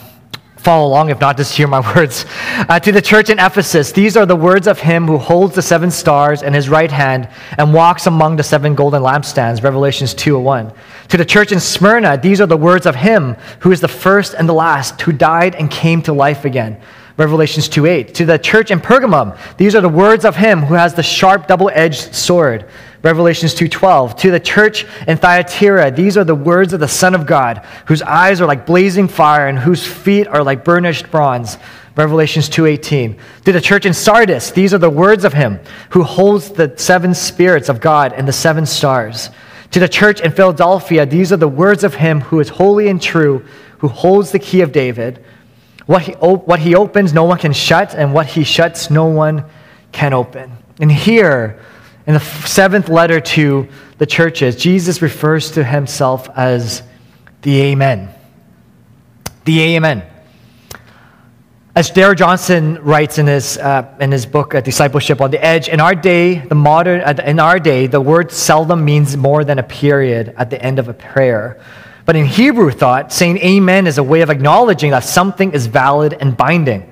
follow 0.62 0.86
along. 0.86 1.10
If 1.10 1.20
not, 1.20 1.36
just 1.36 1.56
hear 1.56 1.66
my 1.66 1.80
words. 1.96 2.24
Uh, 2.56 2.78
to 2.78 2.92
the 2.92 3.02
church 3.02 3.30
in 3.30 3.38
Ephesus, 3.38 3.92
these 3.92 4.16
are 4.16 4.26
the 4.26 4.36
words 4.36 4.66
of 4.66 4.80
him 4.80 5.06
who 5.06 5.18
holds 5.18 5.54
the 5.54 5.62
seven 5.62 5.90
stars 5.90 6.42
in 6.42 6.54
his 6.54 6.68
right 6.68 6.90
hand 6.90 7.28
and 7.58 7.74
walks 7.74 8.06
among 8.06 8.36
the 8.36 8.42
seven 8.42 8.74
golden 8.74 9.02
lampstands. 9.02 9.62
Revelations 9.62 10.14
2 10.14 10.38
1. 10.38 10.72
To 11.08 11.16
the 11.16 11.24
church 11.24 11.52
in 11.52 11.60
Smyrna, 11.60 12.16
these 12.16 12.40
are 12.40 12.46
the 12.46 12.56
words 12.56 12.86
of 12.86 12.94
him 12.94 13.34
who 13.60 13.72
is 13.72 13.80
the 13.80 13.88
first 13.88 14.34
and 14.34 14.48
the 14.48 14.54
last, 14.54 15.00
who 15.02 15.12
died 15.12 15.54
and 15.56 15.70
came 15.70 16.00
to 16.02 16.12
life 16.12 16.44
again. 16.44 16.80
Revelations 17.16 17.68
2 17.68 17.86
8. 17.86 18.14
To 18.14 18.24
the 18.24 18.38
church 18.38 18.70
in 18.70 18.80
Pergamum, 18.80 19.36
these 19.56 19.74
are 19.74 19.80
the 19.80 19.88
words 19.88 20.24
of 20.24 20.36
him 20.36 20.60
who 20.60 20.74
has 20.74 20.94
the 20.94 21.02
sharp 21.02 21.46
double 21.46 21.70
edged 21.74 22.14
sword. 22.14 22.68
Revelations 23.02 23.54
2:12 23.54 24.16
to 24.18 24.30
the 24.30 24.38
church 24.38 24.86
in 25.08 25.16
Thyatira 25.16 25.90
these 25.90 26.16
are 26.16 26.24
the 26.24 26.34
words 26.34 26.72
of 26.72 26.80
the 26.80 26.88
son 26.88 27.14
of 27.14 27.26
God 27.26 27.62
whose 27.86 28.00
eyes 28.02 28.40
are 28.40 28.46
like 28.46 28.64
blazing 28.64 29.08
fire 29.08 29.48
and 29.48 29.58
whose 29.58 29.84
feet 29.84 30.28
are 30.28 30.44
like 30.44 30.64
burnished 30.64 31.10
bronze. 31.10 31.58
Revelations 31.96 32.48
2:18 32.48 33.16
to 33.44 33.52
the 33.52 33.60
church 33.60 33.86
in 33.86 33.92
Sardis 33.92 34.52
these 34.52 34.72
are 34.72 34.78
the 34.78 34.88
words 34.88 35.24
of 35.24 35.32
him 35.32 35.58
who 35.90 36.04
holds 36.04 36.50
the 36.50 36.72
seven 36.76 37.12
spirits 37.12 37.68
of 37.68 37.80
God 37.80 38.12
and 38.16 38.28
the 38.28 38.32
seven 38.32 38.66
stars. 38.66 39.30
To 39.72 39.80
the 39.80 39.88
church 39.88 40.20
in 40.20 40.30
Philadelphia 40.30 41.04
these 41.04 41.32
are 41.32 41.36
the 41.36 41.48
words 41.48 41.82
of 41.82 41.96
him 41.96 42.20
who 42.20 42.38
is 42.38 42.50
holy 42.50 42.88
and 42.88 43.02
true 43.02 43.44
who 43.78 43.88
holds 43.88 44.30
the 44.30 44.38
key 44.38 44.60
of 44.60 44.70
David. 44.70 45.18
What 45.86 46.02
he, 46.02 46.12
what 46.12 46.60
he 46.60 46.76
opens, 46.76 47.12
no 47.12 47.24
one 47.24 47.38
can 47.38 47.52
shut, 47.52 47.94
and 47.94 48.14
what 48.14 48.26
he 48.26 48.44
shuts, 48.44 48.90
no 48.90 49.06
one 49.06 49.44
can 49.90 50.12
open. 50.12 50.52
And 50.80 50.90
here, 50.90 51.58
in 52.06 52.14
the 52.14 52.20
seventh 52.20 52.88
letter 52.88 53.20
to 53.20 53.68
the 53.98 54.06
churches, 54.06 54.56
Jesus 54.56 55.02
refers 55.02 55.52
to 55.52 55.64
himself 55.64 56.28
as 56.36 56.82
the 57.42 57.60
Amen. 57.60 58.08
The 59.44 59.60
Amen. 59.76 60.02
As 61.74 61.88
Darrell 61.88 62.14
Johnson 62.14 62.82
writes 62.82 63.16
in 63.16 63.26
his, 63.26 63.56
uh, 63.56 63.96
in 63.98 64.12
his 64.12 64.26
book, 64.26 64.52
Discipleship 64.62 65.22
on 65.22 65.30
the 65.30 65.42
Edge, 65.42 65.68
in 65.68 65.80
our 65.80 65.94
day, 65.94 66.34
the 66.34 66.54
modern, 66.54 67.00
uh, 67.00 67.14
in 67.24 67.40
our 67.40 67.58
day, 67.58 67.86
the 67.86 68.00
word 68.00 68.30
seldom 68.30 68.84
means 68.84 69.16
more 69.16 69.42
than 69.42 69.58
a 69.58 69.62
period 69.62 70.34
at 70.36 70.50
the 70.50 70.62
end 70.62 70.78
of 70.78 70.88
a 70.88 70.92
prayer. 70.92 71.62
But 72.04 72.16
in 72.16 72.26
Hebrew 72.26 72.70
thought, 72.70 73.12
saying 73.12 73.38
amen 73.38 73.86
is 73.86 73.96
a 73.96 74.02
way 74.02 74.20
of 74.20 74.28
acknowledging 74.28 74.90
that 74.90 75.04
something 75.04 75.52
is 75.52 75.66
valid 75.66 76.14
and 76.14 76.36
binding. 76.36 76.90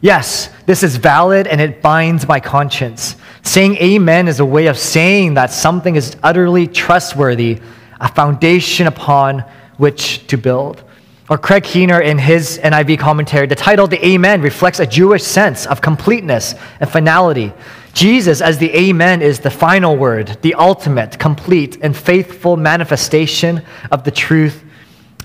Yes, 0.00 0.50
this 0.66 0.82
is 0.82 0.96
valid 0.96 1.46
and 1.46 1.60
it 1.60 1.80
binds 1.80 2.28
my 2.28 2.40
conscience. 2.40 3.16
Saying 3.42 3.76
amen 3.76 4.28
is 4.28 4.40
a 4.40 4.44
way 4.44 4.66
of 4.66 4.78
saying 4.78 5.34
that 5.34 5.50
something 5.50 5.96
is 5.96 6.16
utterly 6.22 6.66
trustworthy, 6.66 7.60
a 8.00 8.08
foundation 8.08 8.86
upon 8.86 9.44
which 9.76 10.26
to 10.26 10.36
build. 10.36 10.82
Or 11.30 11.36
Craig 11.36 11.64
Keener, 11.64 12.00
in 12.00 12.16
his 12.16 12.58
NIV 12.62 12.98
commentary, 12.98 13.46
the 13.46 13.54
title, 13.54 13.86
The 13.86 14.04
Amen, 14.04 14.40
reflects 14.40 14.80
a 14.80 14.86
Jewish 14.86 15.22
sense 15.22 15.66
of 15.66 15.82
completeness 15.82 16.54
and 16.80 16.88
finality. 16.88 17.52
Jesus, 17.92 18.40
as 18.40 18.56
the 18.58 18.74
Amen, 18.74 19.20
is 19.20 19.40
the 19.40 19.50
final 19.50 19.96
word, 19.96 20.38
the 20.40 20.54
ultimate, 20.54 21.18
complete, 21.18 21.78
and 21.82 21.94
faithful 21.94 22.56
manifestation 22.56 23.62
of 23.90 24.04
the 24.04 24.10
truth 24.10 24.64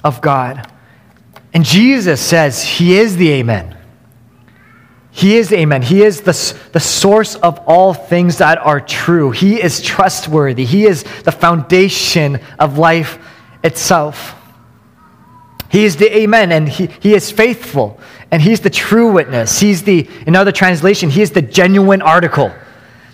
of 0.03 0.19
God. 0.19 0.69
And 1.53 1.63
Jesus 1.63 2.19
says 2.19 2.63
he 2.63 2.97
is 2.97 3.15
the 3.15 3.31
Amen. 3.31 3.77
He 5.15 5.37
is 5.37 5.53
Amen. 5.53 5.83
He 5.83 6.01
is 6.01 6.21
the, 6.21 6.33
the 6.71 6.79
source 6.79 7.35
of 7.35 7.59
all 7.67 7.93
things 7.93 8.39
that 8.39 8.57
are 8.57 8.81
true. 8.81 9.29
He 9.29 9.61
is 9.61 9.79
trustworthy. 9.79 10.65
He 10.65 10.85
is 10.85 11.03
the 11.23 11.31
foundation 11.31 12.39
of 12.57 12.79
life 12.79 13.19
itself. 13.63 14.33
He 15.69 15.85
is 15.85 15.97
the 15.97 16.17
Amen, 16.17 16.51
and 16.51 16.67
he, 16.67 16.87
he 16.99 17.13
is 17.13 17.31
faithful, 17.31 17.99
and 18.31 18.41
He's 18.41 18.61
the 18.61 18.71
true 18.71 19.11
witness. 19.11 19.59
He's 19.59 19.83
the, 19.83 20.09
in 20.25 20.35
other 20.35 20.51
translation, 20.51 21.11
He 21.11 21.21
is 21.21 21.29
the 21.29 21.43
genuine 21.43 22.01
article. 22.01 22.51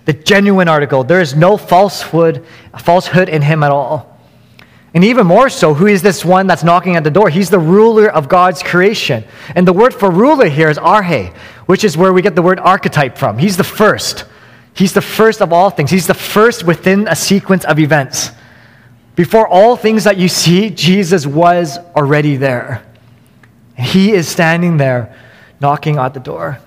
The 0.06 0.13
genuine 0.13 0.70
article. 0.70 1.03
There 1.03 1.22
is 1.22 1.36
no 1.36 1.58
falsehood, 1.58 2.46
falsehood 2.77 3.27
in 3.27 3.41
Him 3.41 3.62
at 3.62 3.72
all. 3.72 4.08
And 4.93 5.03
even 5.03 5.27
more 5.27 5.50
so, 5.50 5.74
who 5.75 5.86
is 5.86 6.01
this 6.01 6.25
one 6.25 6.48
that's 6.48 6.63
knocking 6.63 6.96
at 6.96 7.03
the 7.03 7.12
door? 7.12 7.29
He's 7.29 7.50
the 7.50 7.60
ruler 7.60 8.08
of 8.10 8.27
God's 8.27 8.63
creation. 8.63 9.24
And 9.55 9.67
the 9.67 9.74
word 9.74 9.93
for 9.93 10.10
ruler 10.10 10.48
here 10.48 10.69
is 10.69 10.79
arche, 10.79 11.34
which 11.67 11.84
is 11.84 11.96
where 11.96 12.12
we 12.12 12.24
get 12.24 12.36
the 12.36 12.41
word 12.41 12.60
archetype 12.60 13.17
from. 13.17 13.38
He's 13.38 13.58
the 13.58 13.63
first. 13.63 14.25
He's 14.74 14.93
the 14.93 15.01
first 15.01 15.41
of 15.41 15.53
all 15.53 15.69
things. 15.69 15.91
He's 15.91 16.08
the 16.08 16.13
first 16.13 16.63
within 16.63 17.08
a 17.08 17.15
sequence 17.15 17.65
of 17.65 17.77
events. 17.77 18.31
Before 19.15 19.48
all 19.48 19.75
things 19.75 20.05
that 20.05 20.17
you 20.17 20.27
see, 20.27 20.69
Jesus 20.69 21.27
was 21.27 21.77
already 21.96 22.38
there. 22.38 22.84
He 23.77 24.13
is 24.13 24.27
standing 24.27 24.77
there 24.77 25.15
knocking 25.60 25.98
at 25.98 26.13
the 26.13 26.19
door. 26.19 26.60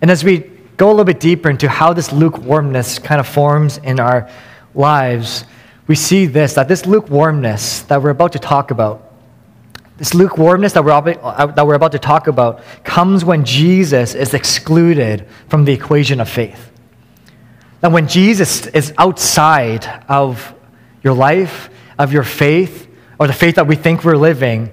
And 0.00 0.10
as 0.10 0.22
we 0.22 0.38
go 0.76 0.88
a 0.88 0.90
little 0.90 1.04
bit 1.04 1.20
deeper 1.20 1.48
into 1.48 1.68
how 1.68 1.92
this 1.92 2.12
lukewarmness 2.12 2.98
kind 2.98 3.20
of 3.20 3.26
forms 3.26 3.78
in 3.78 3.98
our 3.98 4.28
lives, 4.74 5.44
we 5.88 5.96
see 5.96 6.26
this 6.26 6.54
that 6.54 6.68
this 6.68 6.86
lukewarmness 6.86 7.82
that 7.82 8.00
we're 8.00 8.10
about 8.10 8.32
to 8.32 8.38
talk 8.38 8.70
about, 8.70 9.12
this 9.96 10.14
lukewarmness 10.14 10.74
that 10.74 10.84
we're, 10.84 10.92
uh, 10.92 11.46
that 11.46 11.66
we're 11.66 11.74
about 11.74 11.92
to 11.92 11.98
talk 11.98 12.28
about, 12.28 12.62
comes 12.84 13.24
when 13.24 13.44
Jesus 13.44 14.14
is 14.14 14.34
excluded 14.34 15.26
from 15.48 15.64
the 15.64 15.72
equation 15.72 16.20
of 16.20 16.28
faith. 16.28 16.70
That 17.80 17.90
when 17.90 18.06
Jesus 18.06 18.66
is 18.68 18.92
outside 18.98 19.86
of 20.08 20.54
your 21.02 21.14
life, 21.14 21.70
of 21.98 22.12
your 22.12 22.22
faith, 22.22 22.88
or 23.18 23.26
the 23.26 23.32
faith 23.32 23.56
that 23.56 23.66
we 23.66 23.74
think 23.74 24.04
we're 24.04 24.16
living, 24.16 24.70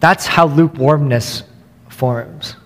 that's 0.00 0.26
how 0.26 0.46
lukewarmness 0.46 1.42
forms. 1.88 2.56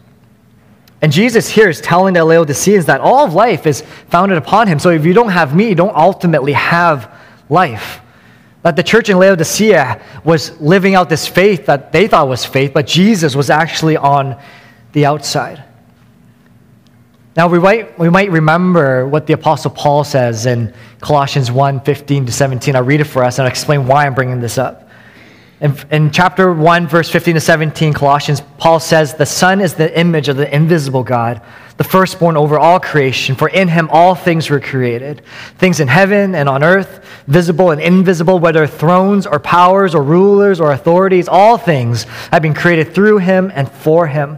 And 1.03 1.13
Jesus 1.13 1.49
here 1.49 1.69
is 1.69 1.81
telling 1.81 2.15
the 2.15 2.25
Laodiceans 2.25 2.87
that 2.87 3.01
all 3.01 3.25
of 3.25 3.35
life 3.35 3.67
is 3.67 3.83
founded 4.09 4.37
upon 4.37 4.67
him. 4.67 4.79
So 4.79 4.91
if 4.91 5.05
you 5.05 5.13
don't 5.13 5.31
have 5.31 5.55
me, 5.55 5.69
you 5.69 5.75
don't 5.75 5.95
ultimately 5.95 6.53
have 6.53 7.20
life. 7.51 8.01
That 8.63 8.77
the 8.77 8.83
church 8.83 9.09
in 9.09 9.19
Laodicea 9.19 10.03
was 10.25 10.61
living 10.61 10.95
out 10.95 11.09
this 11.09 11.27
faith 11.27 11.67
that 11.67 11.93
they 11.93 12.07
thought 12.07 12.29
was 12.29 12.45
faith, 12.45 12.73
but 12.73 12.87
Jesus 12.87 13.35
was 13.35 13.51
actually 13.51 13.97
on 13.97 14.41
the 14.93 15.07
outside. 15.07 15.65
Now, 17.37 17.49
we 17.49 17.59
might, 17.59 17.99
we 17.99 18.11
might 18.11 18.31
remember 18.31 19.07
what 19.07 19.27
the 19.27 19.33
Apostle 19.33 19.71
Paul 19.71 20.05
says 20.05 20.47
in 20.47 20.75
Colossians 21.01 21.51
1 21.51 21.81
15 21.81 22.27
to 22.27 22.33
17. 22.33 22.77
I'll 22.77 22.83
read 22.83 23.01
it 23.01 23.05
for 23.05 23.25
us 23.25 23.39
and 23.39 23.47
I'll 23.47 23.51
explain 23.51 23.87
why 23.87 24.07
I'm 24.07 24.15
bringing 24.15 24.41
this 24.41 24.59
up. 24.59 24.89
In, 25.61 25.77
in 25.91 26.11
chapter 26.11 26.53
1, 26.53 26.89
verse 26.89 27.11
15 27.11 27.35
to 27.35 27.41
17, 27.41 27.93
Colossians, 27.93 28.43
Paul 28.59 28.81
says, 28.81 29.15
The 29.15 29.27
Son 29.27 29.61
is 29.61 29.75
the 29.75 29.99
image 29.99 30.29
of 30.29 30.37
the 30.37 30.55
invisible 30.55 31.05
God, 31.05 31.41
the 31.81 31.85
firstborn 31.85 32.37
over 32.37 32.59
all 32.59 32.79
creation, 32.79 33.35
for 33.35 33.49
in 33.49 33.67
him 33.67 33.89
all 33.91 34.15
things 34.15 34.51
were 34.51 34.61
created, 34.61 35.23
things 35.57 35.81
in 35.81 35.89
heaven 35.89 36.35
and 36.35 36.47
on 36.47 36.63
earth, 36.63 37.03
visible 37.27 37.71
and 37.71 37.81
invisible, 37.81 38.39
whether 38.39 38.67
thrones 38.67 39.27
or 39.27 39.41
powers 39.41 39.95
or 39.95 40.03
rulers 40.03 40.61
or 40.61 40.73
authorities, 40.73 41.27
all 41.27 41.57
things 41.57 42.05
have 42.33 42.43
been 42.43 42.53
created 42.53 42.93
through 42.93 43.17
him 43.17 43.51
and 43.55 43.67
for 43.67 44.07
him. 44.07 44.37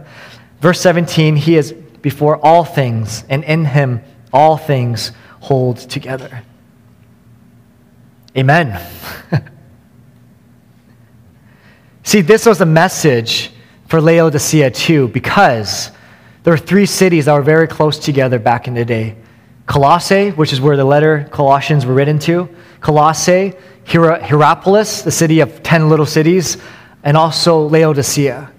Verse 0.61 0.79
17, 0.79 1.35
He 1.35 1.57
is 1.57 1.73
before 1.73 2.37
all 2.37 2.63
things, 2.63 3.25
and 3.27 3.43
in 3.43 3.65
him 3.65 3.99
all 4.31 4.55
things 4.55 5.11
hold 5.41 5.79
together. 5.79 6.43
Amen. 8.37 8.81
See, 12.03 12.21
this 12.21 12.45
was 12.45 12.61
a 12.61 12.65
message 12.65 13.51
for 13.89 13.99
Laodicea 13.99 14.71
too, 14.71 15.09
because 15.09 15.91
there 16.43 16.53
were 16.53 16.57
three 16.57 16.85
cities 16.85 17.25
that 17.25 17.33
were 17.33 17.41
very 17.41 17.67
close 17.67 17.97
together 17.97 18.37
back 18.37 18.67
in 18.67 18.73
the 18.73 18.85
day 18.85 19.15
Colossae, 19.65 20.31
which 20.31 20.51
is 20.51 20.59
where 20.59 20.75
the 20.75 20.83
letter 20.83 21.27
Colossians 21.31 21.85
were 21.85 21.93
written 21.93 22.19
to, 22.19 22.49
Colossae, 22.81 23.53
Hier- 23.85 24.19
Hierapolis, 24.19 25.03
the 25.03 25.11
city 25.11 25.39
of 25.39 25.63
10 25.63 25.89
little 25.89 26.05
cities, 26.05 26.57
and 27.03 27.15
also 27.15 27.67
Laodicea. 27.69 28.51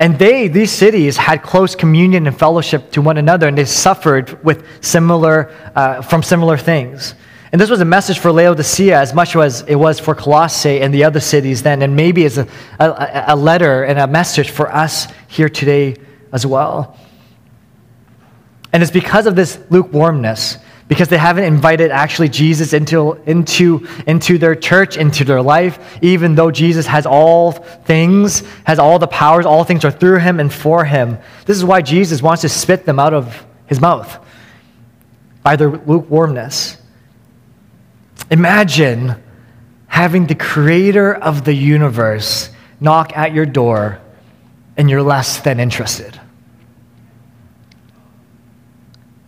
And 0.00 0.18
they, 0.18 0.48
these 0.48 0.72
cities, 0.72 1.16
had 1.16 1.42
close 1.42 1.76
communion 1.76 2.26
and 2.26 2.36
fellowship 2.36 2.90
to 2.92 3.00
one 3.00 3.16
another, 3.16 3.46
and 3.46 3.56
they 3.56 3.64
suffered 3.64 4.42
with 4.44 4.66
similar, 4.80 5.54
uh, 5.76 6.02
from 6.02 6.24
similar 6.24 6.58
things. 6.58 7.14
And 7.52 7.60
this 7.60 7.70
was 7.70 7.80
a 7.80 7.84
message 7.84 8.18
for 8.18 8.32
Laodicea 8.32 8.98
as 8.98 9.14
much 9.14 9.36
as 9.36 9.60
it 9.68 9.76
was 9.76 10.00
for 10.00 10.16
Colossae 10.16 10.80
and 10.80 10.92
the 10.92 11.04
other 11.04 11.20
cities 11.20 11.62
then, 11.62 11.82
and 11.82 11.94
maybe 11.94 12.24
as 12.24 12.38
a, 12.38 12.48
a, 12.80 13.24
a 13.28 13.36
letter 13.36 13.84
and 13.84 14.00
a 14.00 14.08
message 14.08 14.50
for 14.50 14.74
us 14.74 15.06
here 15.28 15.48
today 15.48 15.94
as 16.32 16.46
well. 16.46 16.96
And 18.72 18.82
it's 18.82 18.92
because 18.92 19.26
of 19.26 19.36
this 19.36 19.58
lukewarmness, 19.70 20.56
because 20.88 21.08
they 21.08 21.18
haven't 21.18 21.44
invited 21.44 21.90
actually 21.90 22.30
Jesus 22.30 22.72
into, 22.72 23.12
into, 23.26 23.86
into 24.06 24.38
their 24.38 24.54
church, 24.54 24.96
into 24.96 25.24
their 25.24 25.42
life, 25.42 25.98
even 26.02 26.34
though 26.34 26.50
Jesus 26.50 26.86
has 26.86 27.04
all 27.06 27.52
things, 27.52 28.40
has 28.64 28.78
all 28.78 28.98
the 28.98 29.06
powers, 29.06 29.44
all 29.44 29.64
things 29.64 29.84
are 29.84 29.90
through 29.90 30.18
him 30.18 30.40
and 30.40 30.52
for 30.52 30.84
him. 30.84 31.18
This 31.44 31.56
is 31.56 31.64
why 31.64 31.82
Jesus 31.82 32.22
wants 32.22 32.42
to 32.42 32.48
spit 32.48 32.86
them 32.86 32.98
out 32.98 33.12
of 33.12 33.46
his 33.66 33.80
mouth 33.80 34.18
by 35.42 35.56
their 35.56 35.70
lukewarmness. 35.70 36.78
Imagine 38.30 39.16
having 39.86 40.26
the 40.26 40.34
creator 40.34 41.14
of 41.14 41.44
the 41.44 41.52
universe 41.52 42.48
knock 42.80 43.14
at 43.16 43.34
your 43.34 43.44
door 43.44 44.00
and 44.78 44.88
you're 44.88 45.02
less 45.02 45.40
than 45.40 45.60
interested. 45.60 46.18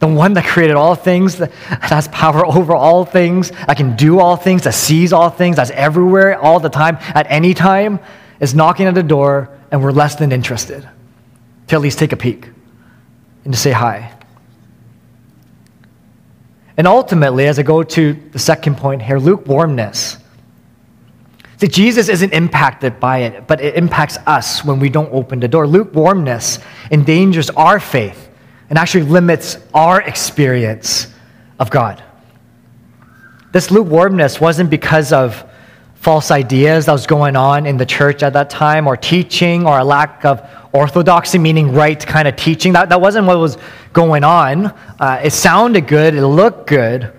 The 0.04 0.08
one 0.08 0.34
that 0.34 0.44
created 0.44 0.76
all 0.76 0.94
things, 0.94 1.36
that 1.38 1.50
has 1.50 2.08
power 2.08 2.44
over 2.58 2.74
all 2.74 3.06
things, 3.06 3.50
that 3.52 3.78
can 3.78 3.96
do 3.96 4.20
all 4.20 4.36
things, 4.36 4.64
that 4.64 4.74
sees 4.74 5.14
all 5.14 5.30
things, 5.30 5.56
that's 5.56 5.70
everywhere, 5.70 6.38
all 6.38 6.60
the 6.60 6.68
time, 6.68 6.98
at 7.00 7.26
any 7.30 7.54
time, 7.54 7.98
is 8.38 8.54
knocking 8.54 8.86
at 8.86 8.94
the 8.94 9.02
door 9.02 9.48
and 9.70 9.82
we're 9.82 9.92
less 9.92 10.16
than 10.16 10.30
interested 10.30 10.86
to 11.68 11.74
at 11.74 11.80
least 11.80 11.98
take 11.98 12.12
a 12.12 12.18
peek 12.18 12.50
and 13.44 13.54
to 13.54 13.58
say 13.58 13.70
hi. 13.70 14.12
And 16.76 16.86
ultimately, 16.86 17.46
as 17.46 17.58
I 17.58 17.62
go 17.62 17.82
to 17.82 18.12
the 18.32 18.38
second 18.38 18.76
point 18.76 19.00
here, 19.00 19.18
lukewarmness. 19.18 20.18
See, 21.56 21.68
Jesus 21.68 22.10
isn't 22.10 22.34
impacted 22.34 23.00
by 23.00 23.20
it, 23.20 23.46
but 23.46 23.62
it 23.62 23.74
impacts 23.74 24.18
us 24.26 24.62
when 24.66 24.80
we 24.80 24.90
don't 24.90 25.10
open 25.14 25.40
the 25.40 25.48
door. 25.48 25.66
Lukewarmness 25.66 26.58
endangers 26.90 27.48
our 27.48 27.80
faith 27.80 28.24
and 28.74 28.78
actually 28.80 29.04
limits 29.04 29.56
our 29.72 30.02
experience 30.02 31.06
of 31.60 31.70
God. 31.70 32.02
This 33.52 33.70
lukewarmness 33.70 34.40
wasn't 34.40 34.68
because 34.68 35.12
of 35.12 35.48
false 35.94 36.32
ideas 36.32 36.86
that 36.86 36.92
was 36.92 37.06
going 37.06 37.36
on 37.36 37.66
in 37.66 37.76
the 37.76 37.86
church 37.86 38.24
at 38.24 38.32
that 38.32 38.50
time, 38.50 38.88
or 38.88 38.96
teaching, 38.96 39.64
or 39.64 39.78
a 39.78 39.84
lack 39.84 40.24
of 40.24 40.42
orthodoxy, 40.72 41.38
meaning 41.38 41.72
right 41.72 42.04
kind 42.04 42.26
of 42.26 42.34
teaching. 42.34 42.72
That, 42.72 42.88
that 42.88 43.00
wasn't 43.00 43.28
what 43.28 43.38
was 43.38 43.58
going 43.92 44.24
on. 44.24 44.66
Uh, 44.98 45.20
it 45.22 45.30
sounded 45.30 45.86
good, 45.86 46.16
it 46.16 46.26
looked 46.26 46.66
good. 46.66 47.12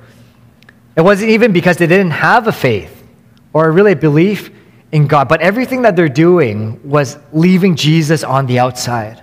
It 0.97 1.03
wasn't 1.03 1.29
even 1.29 1.53
because 1.53 1.77
they 1.77 1.87
didn't 1.87 2.11
have 2.11 2.47
a 2.47 2.51
faith 2.51 3.07
or 3.53 3.69
a 3.69 3.71
really 3.71 3.95
belief 3.95 4.49
in 4.91 5.07
God, 5.07 5.29
but 5.29 5.39
everything 5.39 5.83
that 5.83 5.95
they're 5.95 6.09
doing 6.09 6.81
was 6.83 7.17
leaving 7.31 7.77
Jesus 7.77 8.25
on 8.25 8.45
the 8.45 8.59
outside. 8.59 9.21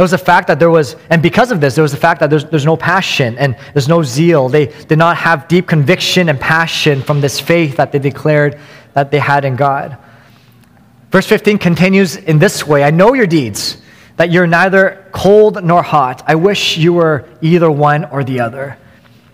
It 0.00 0.02
was 0.02 0.12
the 0.12 0.16
fact 0.16 0.46
that 0.46 0.58
there 0.58 0.70
was, 0.70 0.96
and 1.10 1.22
because 1.22 1.52
of 1.52 1.60
this, 1.60 1.74
there 1.74 1.82
was 1.82 1.92
the 1.92 1.98
fact 1.98 2.20
that 2.20 2.30
there's, 2.30 2.46
there's 2.46 2.64
no 2.64 2.74
passion 2.74 3.36
and 3.36 3.54
there's 3.74 3.86
no 3.86 4.02
zeal. 4.02 4.48
They 4.48 4.68
did 4.68 4.96
not 4.96 5.18
have 5.18 5.46
deep 5.46 5.66
conviction 5.66 6.30
and 6.30 6.40
passion 6.40 7.02
from 7.02 7.20
this 7.20 7.38
faith 7.38 7.76
that 7.76 7.92
they 7.92 7.98
declared 7.98 8.58
that 8.94 9.10
they 9.10 9.18
had 9.18 9.44
in 9.44 9.56
God. 9.56 9.98
Verse 11.10 11.26
15 11.26 11.58
continues 11.58 12.16
in 12.16 12.38
this 12.38 12.66
way 12.66 12.82
I 12.82 12.90
know 12.90 13.12
your 13.12 13.26
deeds, 13.26 13.76
that 14.16 14.30
you're 14.30 14.46
neither 14.46 15.06
cold 15.12 15.62
nor 15.62 15.82
hot. 15.82 16.22
I 16.26 16.34
wish 16.34 16.78
you 16.78 16.94
were 16.94 17.28
either 17.42 17.70
one 17.70 18.06
or 18.06 18.24
the 18.24 18.40
other. 18.40 18.78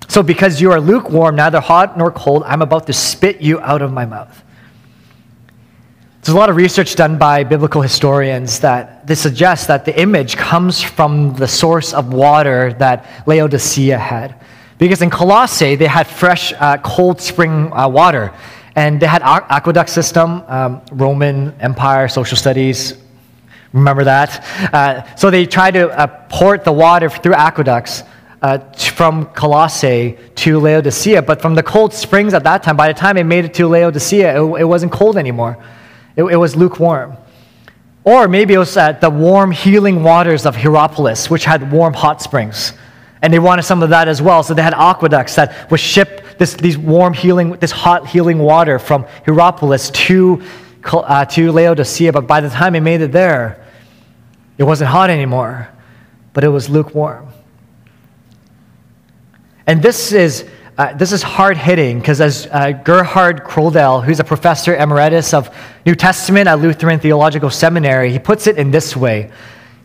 So, 0.09 0.24
because 0.24 0.61
you 0.61 0.72
are 0.72 0.81
lukewarm, 0.81 1.37
neither 1.37 1.61
hot 1.61 1.96
nor 1.96 2.11
cold, 2.11 2.42
I'm 2.44 2.62
about 2.62 2.88
to 2.88 2.92
spit 2.92 3.40
you 3.40 3.61
out 3.61 3.83
of 3.83 3.92
my 3.92 4.05
mouth. 4.05 4.42
There's 6.26 6.34
a 6.34 6.38
lot 6.38 6.50
of 6.50 6.56
research 6.56 6.96
done 6.96 7.18
by 7.18 7.44
biblical 7.44 7.82
historians 7.82 8.58
that 8.58 9.06
this 9.06 9.20
suggests 9.20 9.68
that 9.68 9.84
the 9.84 9.96
image 9.96 10.36
comes 10.36 10.82
from 10.82 11.36
the 11.36 11.46
source 11.46 11.94
of 11.94 12.12
water 12.12 12.72
that 12.80 13.06
Laodicea 13.28 13.96
had. 13.96 14.34
Because 14.76 15.02
in 15.02 15.08
Colossae, 15.08 15.76
they 15.76 15.86
had 15.86 16.08
fresh, 16.08 16.52
uh, 16.54 16.78
cold 16.78 17.20
spring 17.20 17.72
uh, 17.72 17.88
water. 17.88 18.34
And 18.74 18.98
they 18.98 19.06
had 19.06 19.22
aqueduct 19.22 19.88
system, 19.88 20.42
um, 20.48 20.82
Roman 20.90 21.54
Empire, 21.60 22.08
social 22.08 22.36
studies, 22.36 22.94
remember 23.72 24.02
that? 24.02 24.74
Uh, 24.74 25.14
so 25.14 25.30
they 25.30 25.46
tried 25.46 25.74
to 25.74 25.90
uh, 25.90 26.08
port 26.28 26.64
the 26.64 26.72
water 26.72 27.08
through 27.08 27.34
aqueducts 27.34 28.02
uh, 28.42 28.58
from 28.74 29.26
Colossae 29.26 30.18
to 30.34 30.58
Laodicea. 30.58 31.22
But 31.22 31.40
from 31.40 31.54
the 31.54 31.62
cold 31.62 31.94
springs 31.94 32.34
at 32.34 32.42
that 32.42 32.64
time, 32.64 32.76
by 32.76 32.88
the 32.88 32.98
time 32.98 33.16
it 33.16 33.22
made 33.22 33.44
it 33.44 33.54
to 33.54 33.68
Laodicea, 33.68 34.42
it, 34.42 34.60
it 34.62 34.64
wasn't 34.64 34.90
cold 34.90 35.18
anymore. 35.18 35.56
It, 36.16 36.24
it 36.24 36.37
was 36.37 36.57
lukewarm. 36.57 37.16
Or 38.05 38.29
maybe 38.29 38.55
it 38.55 38.59
was 38.59 38.76
at 38.76 39.00
the 39.00 39.11
warm, 39.11 39.50
healing 39.50 40.02
waters 40.02 40.46
of 40.46 40.57
Hierapolis, 40.57 41.29
which 41.29 41.44
had 41.44 41.72
warm 41.72 41.92
hot 41.92 42.22
springs. 42.22 42.72
And 43.20 43.33
they 43.33 43.38
wanted 43.38 43.64
some 43.64 43.83
of 43.83 43.90
that 43.90 44.09
as 44.09 44.22
well. 44.22 44.42
So 44.42 44.55
they 44.55 44.62
had 44.62 44.74
aqueducts 44.74 45.35
that 45.35 45.70
would 45.70 45.81
ship 45.81 46.38
this, 46.38 46.55
these 46.55 46.79
warm, 46.79 47.12
healing, 47.12 47.52
this 47.52 47.72
hot, 47.72 48.07
healing 48.07 48.38
water 48.38 48.79
from 48.79 49.05
Hierapolis 49.24 49.90
to, 50.07 50.42
uh, 50.85 51.24
to 51.24 51.50
Laodicea. 51.50 52.12
But 52.12 52.26
by 52.26 52.40
the 52.40 52.48
time 52.48 52.74
it 52.74 52.81
made 52.81 53.00
it 53.00 53.12
there, 53.12 53.64
it 54.57 54.62
wasn't 54.62 54.90
hot 54.90 55.11
anymore, 55.11 55.68
but 56.33 56.44
it 56.44 56.48
was 56.48 56.70
lukewarm. 56.70 57.26
And 59.66 59.83
this 59.83 60.12
is 60.12 60.48
uh, 60.78 60.92
this 60.94 61.12
is 61.12 61.22
hard 61.22 61.56
hitting 61.56 61.98
because, 61.98 62.20
as 62.20 62.46
uh, 62.50 62.72
Gerhard 62.72 63.44
Krodel, 63.44 64.04
who's 64.04 64.20
a 64.20 64.24
professor 64.24 64.76
emeritus 64.76 65.32
of 65.32 65.54
New 65.84 65.94
Testament 65.94 66.48
at 66.48 66.60
Lutheran 66.60 67.00
Theological 67.00 67.50
Seminary, 67.50 68.12
he 68.12 68.18
puts 68.18 68.46
it 68.46 68.58
in 68.58 68.70
this 68.70 68.96
way. 68.96 69.30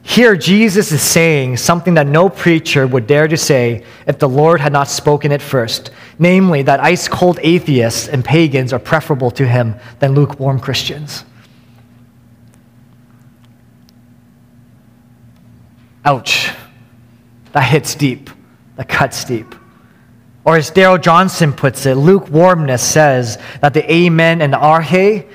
Here, 0.04 0.36
Jesus 0.36 0.92
is 0.92 1.02
saying 1.02 1.58
something 1.58 1.94
that 1.94 2.08
no 2.08 2.28
preacher 2.28 2.88
would 2.88 3.06
dare 3.06 3.28
to 3.28 3.38
say 3.38 3.86
if 4.08 4.18
the 4.20 4.28
Lord 4.28 4.60
had 4.60 4.74
not 4.74 4.88
spoken 4.88 5.32
it 5.32 5.42
first 5.42 5.92
namely, 6.22 6.62
that 6.62 6.80
ice 6.80 7.08
cold 7.08 7.40
atheists 7.42 8.08
and 8.08 8.24
pagans 8.24 8.72
are 8.72 8.80
preferable 8.80 9.32
to 9.32 9.48
him 9.48 9.76
than 10.00 10.14
lukewarm 10.14 10.60
Christians. 10.60 11.26
Ouch. 16.06 16.52
That 17.54 17.64
hits 17.64 17.96
deep, 17.96 18.30
that 18.76 18.88
cuts 18.88 19.26
deep. 19.26 19.56
Or 20.44 20.58
as 20.58 20.72
Darrell 20.72 20.98
Johnson 20.98 21.54
puts 21.54 21.86
it, 21.86 21.96
lukewarmness 21.96 22.82
says 22.82 23.38
that 23.62 23.74
the 23.74 23.92
amen 23.92 24.42
and 24.42 24.54
the 24.54 24.58
arche 24.58 25.28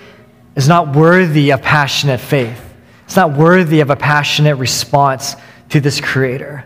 is 0.56 0.68
not 0.68 0.96
worthy 0.96 1.50
of 1.50 1.62
passionate 1.62 2.18
faith. 2.18 2.62
It's 3.04 3.16
not 3.16 3.36
worthy 3.36 3.80
of 3.80 3.90
a 3.90 3.96
passionate 3.96 4.56
response 4.56 5.36
to 5.68 5.80
this 5.80 6.00
creator. 6.00 6.64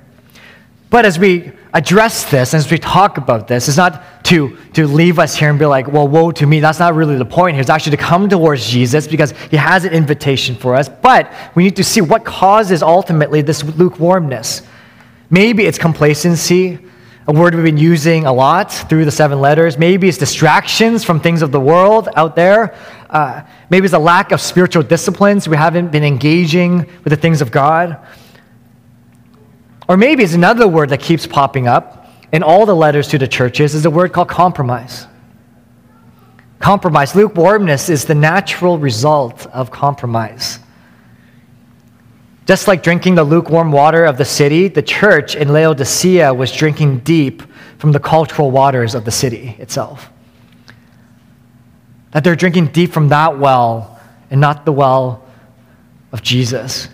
But 0.89 1.05
as 1.05 1.19
we 1.19 1.53
address 1.73 2.29
this, 2.31 2.55
as 2.55 2.71
we 2.71 2.79
talk 2.79 3.19
about 3.19 3.47
this, 3.47 3.69
it's 3.69 3.77
not 3.77 4.25
to, 4.25 4.57
to 4.73 4.87
leave 4.87 5.19
us 5.19 5.37
here 5.37 5.51
and 5.51 5.59
be 5.59 5.67
like, 5.67 5.87
well, 5.87 6.09
woe 6.09 6.33
to 6.33 6.47
me. 6.47 6.61
That's 6.61 6.79
not 6.79 6.95
really 6.95 7.17
the 7.17 7.25
point 7.25 7.55
here. 7.55 7.61
It's 7.61 7.71
actually 7.71 7.97
to 7.97 8.03
come 8.03 8.29
towards 8.29 8.69
Jesus 8.69 9.07
because 9.07 9.33
he 9.51 9.57
has 9.57 9.85
an 9.85 9.93
invitation 9.93 10.57
for 10.57 10.75
us. 10.75 10.89
But 10.89 11.33
we 11.55 11.63
need 11.63 11.77
to 11.77 11.85
see 11.85 12.01
what 12.01 12.25
causes 12.25 12.83
ultimately 12.83 13.43
this 13.43 13.63
lukewarmness. 13.63 14.63
Maybe 15.29 15.65
it's 15.65 15.79
complacency 15.79 16.79
a 17.31 17.33
word 17.33 17.55
we've 17.55 17.63
been 17.63 17.77
using 17.77 18.27
a 18.27 18.33
lot 18.33 18.73
through 18.73 19.05
the 19.05 19.11
seven 19.13 19.41
letters. 19.41 19.79
Maybe 19.79 20.09
it's 20.09 20.19
distractions 20.19 21.05
from 21.05 21.21
things 21.21 21.43
of 21.43 21.53
the 21.53 21.61
world 21.61 22.09
out 22.17 22.35
there. 22.35 22.75
Uh, 23.09 23.43
maybe 23.71 23.85
it's 23.85 23.95
a 23.95 24.01
lack 24.01 24.33
of 24.33 24.41
spiritual 24.41 24.83
disciplines. 24.83 25.47
We 25.47 25.57
haven't 25.57 25.93
been 25.93 26.03
engaging 26.03 26.79
with 26.79 27.13
the 27.13 27.17
things 27.17 27.41
of 27.41 27.53
God. 27.53 28.05
Or 29.89 29.97
maybe 29.97 30.25
it's 30.25 30.35
another 30.35 30.67
word 30.67 30.89
that 30.89 31.01
keeps 31.01 31.25
popping 31.25 31.69
up 31.69 32.09
in 32.33 32.43
all 32.43 32.67
the 32.67 32.75
letters 32.75 33.07
to 33.09 33.19
the 33.19 33.29
churches 33.29 33.77
is 33.77 33.87
a 33.87 33.91
word 33.91 34.13
called 34.13 34.29
compromise. 34.29 35.07
Compromise, 36.59 37.15
lukewarmness 37.15 37.89
is 37.89 38.07
the 38.07 38.15
natural 38.17 38.77
result 38.77 39.47
of 39.53 39.71
compromise. 39.71 40.59
Just 42.47 42.67
like 42.67 42.83
drinking 42.83 43.15
the 43.15 43.25
lukewarm 43.25 43.71
water 43.71 44.05
of 44.05 44.19
the 44.19 44.25
city, 44.25 44.69
the 44.69 44.83
church 44.83 45.37
in 45.37 45.53
Laodicea 45.53 46.35
was 46.35 46.51
drinking 46.53 47.01
deep 47.01 47.43
from 47.79 47.93
the 47.93 48.01
cultural 48.01 48.51
waters 48.51 48.95
of 48.95 49.05
the 49.05 49.11
city 49.11 49.57
itself. 49.59 50.11
that 52.13 52.25
they're 52.25 52.35
drinking 52.35 52.67
deep 52.67 52.93
from 52.93 53.09
that 53.11 53.39
well 53.39 54.01
and 54.31 54.41
not 54.41 54.65
the 54.65 54.73
well 54.73 55.25
of 56.11 56.23
Jesus. 56.23 56.89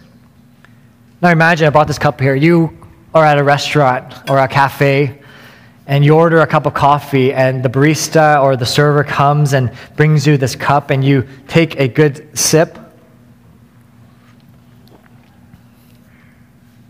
Now 1.23 1.31
imagine 1.31 1.67
I 1.67 1.71
brought 1.71 1.87
this 1.87 1.99
cup 1.99 2.21
here. 2.21 2.35
You 2.35 2.77
are 3.15 3.25
at 3.25 3.39
a 3.39 3.43
restaurant 3.43 4.29
or 4.29 4.39
a 4.39 4.47
cafe 4.47 5.19
and 5.87 6.05
you 6.05 6.15
order 6.15 6.41
a 6.41 6.47
cup 6.47 6.67
of 6.67 6.75
coffee 6.75 7.33
and 7.33 7.63
the 7.63 7.71
barista 7.71 8.43
or 8.43 8.57
the 8.57 8.67
server 8.67 9.05
comes 9.05 9.55
and 9.55 9.73
brings 9.97 10.27
you 10.27 10.37
this 10.37 10.55
cup 10.55 10.91
and 10.91 11.03
you 11.03 11.27
take 11.49 11.81
a 11.81 11.89
good 11.89 12.29
sip 12.39 12.79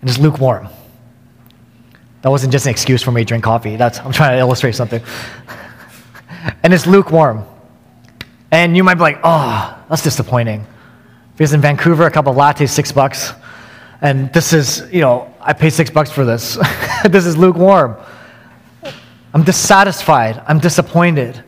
and 0.06 0.10
it's 0.12 0.20
lukewarm. 0.20 0.68
That 2.22 2.30
wasn't 2.30 2.52
just 2.52 2.66
an 2.66 2.70
excuse 2.70 3.02
for 3.02 3.10
me 3.10 3.22
to 3.22 3.24
drink 3.24 3.42
coffee. 3.42 3.74
That's, 3.74 3.98
I'm 3.98 4.12
trying 4.12 4.36
to 4.36 4.38
illustrate 4.38 4.76
something. 4.76 5.02
and 6.62 6.72
it's 6.72 6.86
lukewarm. 6.86 7.44
And 8.52 8.76
you 8.76 8.84
might 8.84 8.94
be 8.94 9.00
like, 9.00 9.18
oh, 9.24 9.76
that's 9.88 10.04
disappointing. 10.04 10.64
Because 11.32 11.52
in 11.54 11.60
Vancouver, 11.60 12.06
a 12.06 12.10
cup 12.12 12.28
of 12.28 12.36
latte 12.36 12.66
six 12.66 12.92
bucks. 12.92 13.32
And 14.00 14.32
this 14.32 14.52
is, 14.52 14.88
you 14.92 15.00
know, 15.00 15.34
I 15.40 15.54
paid 15.54 15.70
six 15.70 15.90
bucks 15.90 16.12
for 16.12 16.24
this. 16.24 16.56
this 17.10 17.26
is 17.26 17.36
lukewarm. 17.36 17.96
I'm 19.34 19.42
dissatisfied. 19.42 20.40
I'm 20.46 20.60
disappointed. 20.60 21.42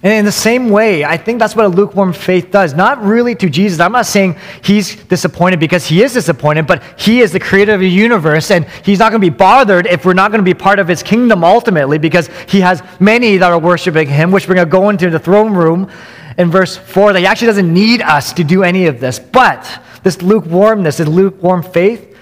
And 0.00 0.12
in 0.12 0.24
the 0.24 0.30
same 0.30 0.70
way, 0.70 1.04
I 1.04 1.16
think 1.16 1.40
that's 1.40 1.56
what 1.56 1.64
a 1.64 1.68
lukewarm 1.68 2.12
faith 2.12 2.52
does. 2.52 2.72
Not 2.72 3.02
really 3.02 3.34
to 3.34 3.50
Jesus. 3.50 3.80
I'm 3.80 3.90
not 3.90 4.06
saying 4.06 4.36
he's 4.62 4.94
disappointed 4.94 5.58
because 5.58 5.86
he 5.86 6.02
is 6.02 6.12
disappointed, 6.12 6.68
but 6.68 6.84
he 6.96 7.20
is 7.20 7.32
the 7.32 7.40
creator 7.40 7.74
of 7.74 7.80
the 7.80 7.90
universe, 7.90 8.52
and 8.52 8.64
he's 8.84 9.00
not 9.00 9.10
going 9.10 9.20
to 9.20 9.30
be 9.30 9.36
bothered 9.36 9.86
if 9.86 10.04
we're 10.04 10.12
not 10.14 10.30
going 10.30 10.38
to 10.38 10.44
be 10.44 10.54
part 10.54 10.78
of 10.78 10.86
his 10.86 11.02
kingdom 11.02 11.42
ultimately 11.42 11.98
because 11.98 12.28
he 12.48 12.60
has 12.60 12.80
many 13.00 13.38
that 13.38 13.50
are 13.50 13.58
worshiping 13.58 14.06
him, 14.06 14.30
which 14.30 14.46
we're 14.46 14.54
going 14.54 14.68
to 14.68 14.70
go 14.70 14.88
into 14.88 15.10
the 15.10 15.18
throne 15.18 15.52
room 15.52 15.90
in 16.36 16.48
verse 16.48 16.76
4 16.76 17.14
that 17.14 17.18
he 17.18 17.26
actually 17.26 17.48
doesn't 17.48 17.74
need 17.74 18.00
us 18.00 18.32
to 18.34 18.44
do 18.44 18.62
any 18.62 18.86
of 18.86 19.00
this. 19.00 19.18
But 19.18 19.82
this 20.04 20.22
lukewarmness, 20.22 20.98
this 20.98 21.08
lukewarm 21.08 21.64
faith, 21.64 22.16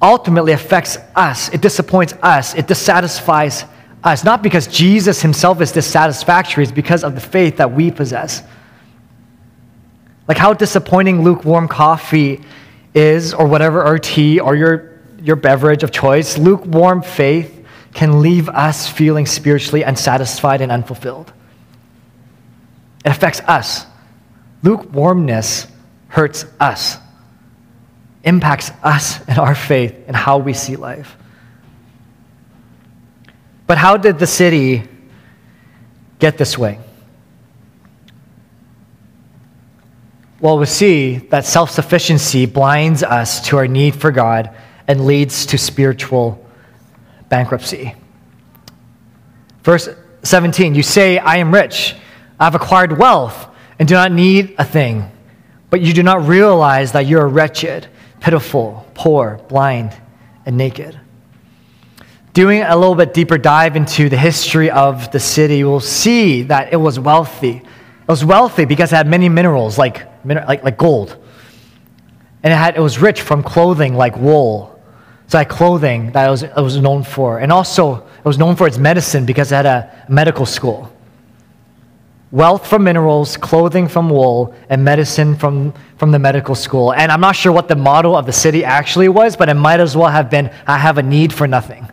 ultimately 0.00 0.52
affects 0.52 0.96
us. 1.16 1.48
It 1.48 1.60
disappoints 1.60 2.12
us. 2.22 2.54
It 2.54 2.68
dissatisfies 2.68 3.64
Uh, 4.02 4.08
us, 4.08 4.24
not 4.24 4.42
because 4.42 4.66
Jesus 4.66 5.20
himself 5.20 5.60
is 5.60 5.72
dissatisfactory, 5.72 6.64
it's 6.64 6.72
because 6.72 7.04
of 7.04 7.14
the 7.14 7.20
faith 7.20 7.58
that 7.58 7.72
we 7.72 7.90
possess. 7.90 8.42
Like 10.26 10.38
how 10.38 10.54
disappointing 10.54 11.22
lukewarm 11.22 11.68
coffee 11.68 12.40
is, 12.94 13.34
or 13.34 13.46
whatever, 13.46 13.84
or 13.84 13.98
tea, 13.98 14.40
or 14.40 14.56
your, 14.56 15.00
your 15.22 15.36
beverage 15.36 15.82
of 15.82 15.90
choice, 15.90 16.38
lukewarm 16.38 17.02
faith 17.02 17.66
can 17.92 18.22
leave 18.22 18.48
us 18.48 18.88
feeling 18.88 19.26
spiritually 19.26 19.82
unsatisfied 19.82 20.60
and 20.60 20.72
unfulfilled. 20.72 21.32
It 23.04 23.10
affects 23.10 23.40
us. 23.40 23.86
Lukewarmness 24.62 25.66
hurts 26.08 26.44
us, 26.58 26.98
impacts 28.24 28.70
us 28.82 29.20
and 29.26 29.38
our 29.38 29.54
faith 29.54 29.94
and 30.06 30.14
how 30.14 30.38
we 30.38 30.52
see 30.52 30.76
life. 30.76 31.16
But 33.70 33.78
how 33.78 33.96
did 33.96 34.18
the 34.18 34.26
city 34.26 34.82
get 36.18 36.36
this 36.36 36.58
way? 36.58 36.80
Well, 40.40 40.58
we 40.58 40.66
see 40.66 41.18
that 41.30 41.44
self 41.44 41.70
sufficiency 41.70 42.46
blinds 42.46 43.04
us 43.04 43.46
to 43.46 43.58
our 43.58 43.68
need 43.68 43.94
for 43.94 44.10
God 44.10 44.50
and 44.88 45.06
leads 45.06 45.46
to 45.46 45.56
spiritual 45.56 46.44
bankruptcy. 47.28 47.94
Verse 49.62 49.88
17 50.24 50.74
You 50.74 50.82
say, 50.82 51.18
I 51.18 51.36
am 51.36 51.54
rich, 51.54 51.94
I've 52.40 52.56
acquired 52.56 52.98
wealth, 52.98 53.54
and 53.78 53.86
do 53.88 53.94
not 53.94 54.10
need 54.10 54.56
a 54.58 54.64
thing, 54.64 55.08
but 55.70 55.80
you 55.80 55.92
do 55.92 56.02
not 56.02 56.26
realize 56.26 56.90
that 56.90 57.06
you 57.06 57.20
are 57.20 57.28
wretched, 57.28 57.86
pitiful, 58.18 58.84
poor, 58.94 59.40
blind, 59.48 59.96
and 60.44 60.56
naked 60.56 60.98
doing 62.32 62.62
a 62.62 62.76
little 62.76 62.94
bit 62.94 63.12
deeper 63.14 63.38
dive 63.38 63.76
into 63.76 64.08
the 64.08 64.16
history 64.16 64.70
of 64.70 65.10
the 65.10 65.20
city, 65.20 65.64
we'll 65.64 65.80
see 65.80 66.42
that 66.44 66.72
it 66.72 66.76
was 66.76 66.98
wealthy. 66.98 67.56
It 67.56 68.08
was 68.08 68.24
wealthy 68.24 68.64
because 68.64 68.92
it 68.92 68.96
had 68.96 69.06
many 69.06 69.28
minerals 69.28 69.78
like, 69.78 70.06
like, 70.24 70.62
like 70.62 70.76
gold. 70.76 71.16
And 72.42 72.52
it, 72.52 72.56
had, 72.56 72.76
it 72.76 72.80
was 72.80 72.98
rich 72.98 73.20
from 73.20 73.42
clothing 73.42 73.94
like 73.94 74.16
wool. 74.16 74.80
So 75.26 75.38
it 75.38 75.42
had 75.42 75.48
clothing 75.48 76.12
that 76.12 76.26
it 76.26 76.30
was, 76.30 76.42
it 76.42 76.56
was 76.56 76.76
known 76.78 77.04
for. 77.04 77.38
And 77.38 77.52
also, 77.52 77.96
it 77.96 78.24
was 78.24 78.38
known 78.38 78.56
for 78.56 78.66
its 78.66 78.78
medicine 78.78 79.26
because 79.26 79.52
it 79.52 79.56
had 79.56 79.66
a 79.66 80.06
medical 80.08 80.46
school. 80.46 80.92
Wealth 82.32 82.66
from 82.68 82.84
minerals, 82.84 83.36
clothing 83.36 83.88
from 83.88 84.08
wool, 84.08 84.54
and 84.68 84.84
medicine 84.84 85.36
from, 85.36 85.74
from 85.96 86.12
the 86.12 86.18
medical 86.18 86.54
school. 86.54 86.92
And 86.92 87.10
I'm 87.10 87.20
not 87.20 87.34
sure 87.34 87.50
what 87.50 87.66
the 87.66 87.74
model 87.74 88.16
of 88.16 88.24
the 88.24 88.32
city 88.32 88.64
actually 88.64 89.08
was, 89.08 89.36
but 89.36 89.48
it 89.48 89.54
might 89.54 89.80
as 89.80 89.96
well 89.96 90.10
have 90.10 90.30
been 90.30 90.52
I 90.64 90.78
have 90.78 90.98
a 90.98 91.02
need 91.02 91.32
for 91.32 91.48
nothing. 91.48 91.88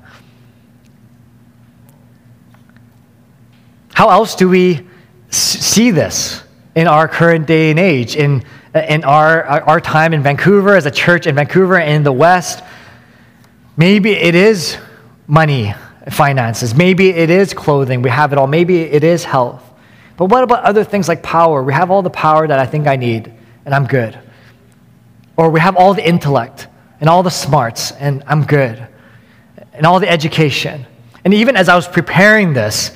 How 3.97 4.11
else 4.11 4.35
do 4.35 4.47
we 4.47 4.85
see 5.31 5.89
this 5.89 6.43
in 6.75 6.85
our 6.85 7.07
current 7.07 7.47
day 7.47 7.71
and 7.71 7.79
age, 7.79 8.15
in, 8.15 8.43
uh, 8.75 8.81
in 8.87 9.03
our, 9.03 9.43
our 9.43 9.81
time 9.81 10.13
in 10.13 10.21
Vancouver, 10.21 10.75
as 10.75 10.85
a 10.85 10.91
church 10.91 11.25
in 11.25 11.33
Vancouver 11.33 11.79
and 11.79 11.89
in 11.89 12.03
the 12.03 12.11
West? 12.11 12.63
Maybe 13.75 14.11
it 14.11 14.35
is 14.35 14.77
money, 15.25 15.73
finances. 16.11 16.75
Maybe 16.75 17.09
it 17.09 17.31
is 17.31 17.55
clothing. 17.55 18.03
We 18.03 18.11
have 18.11 18.31
it 18.31 18.37
all. 18.37 18.45
Maybe 18.45 18.81
it 18.81 19.03
is 19.03 19.23
health. 19.23 19.63
But 20.15 20.25
what 20.25 20.43
about 20.43 20.63
other 20.63 20.83
things 20.83 21.07
like 21.07 21.23
power? 21.23 21.63
We 21.63 21.73
have 21.73 21.89
all 21.89 22.03
the 22.03 22.11
power 22.11 22.47
that 22.47 22.59
I 22.59 22.67
think 22.67 22.85
I 22.85 22.97
need, 22.97 23.33
and 23.65 23.73
I'm 23.73 23.87
good. 23.87 24.15
Or 25.37 25.49
we 25.49 25.59
have 25.59 25.75
all 25.75 25.95
the 25.95 26.07
intellect 26.07 26.67
and 27.01 27.09
all 27.09 27.23
the 27.23 27.31
smarts, 27.31 27.93
and 27.93 28.23
I'm 28.27 28.45
good. 28.45 28.87
And 29.73 29.87
all 29.87 29.99
the 29.99 30.07
education. 30.07 30.85
And 31.25 31.33
even 31.33 31.57
as 31.57 31.67
I 31.67 31.75
was 31.75 31.87
preparing 31.87 32.53
this, 32.53 32.91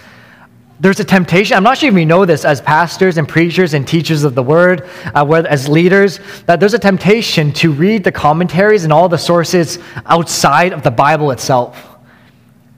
there's 0.82 1.00
a 1.00 1.04
temptation. 1.04 1.56
I'm 1.56 1.62
not 1.62 1.78
sure 1.78 1.89
if 1.89 1.96
we 1.96 2.06
know 2.06 2.26
this 2.26 2.44
as 2.44 2.60
pastors 2.60 3.20
and 3.20 3.30
preachers 3.30 3.76
and 3.76 3.88
teachers 3.88 4.24
of 4.24 4.34
the 4.34 4.41
word, 4.41 4.89
uh, 5.13 5.44
as 5.48 5.70
leaders, 5.70 6.20
that 6.48 6.60
there's 6.60 6.74
a 6.74 6.80
temptation 6.80 7.54
to 7.54 7.72
read 7.72 8.04
the 8.04 8.12
commentaries 8.12 8.84
and 8.84 8.91
all 8.91 9.08
the 9.08 9.17
sources 9.17 9.78
outside 10.08 10.74
of 10.74 10.82
the 10.82 10.89
Bible 10.89 11.30
itself 11.30 11.88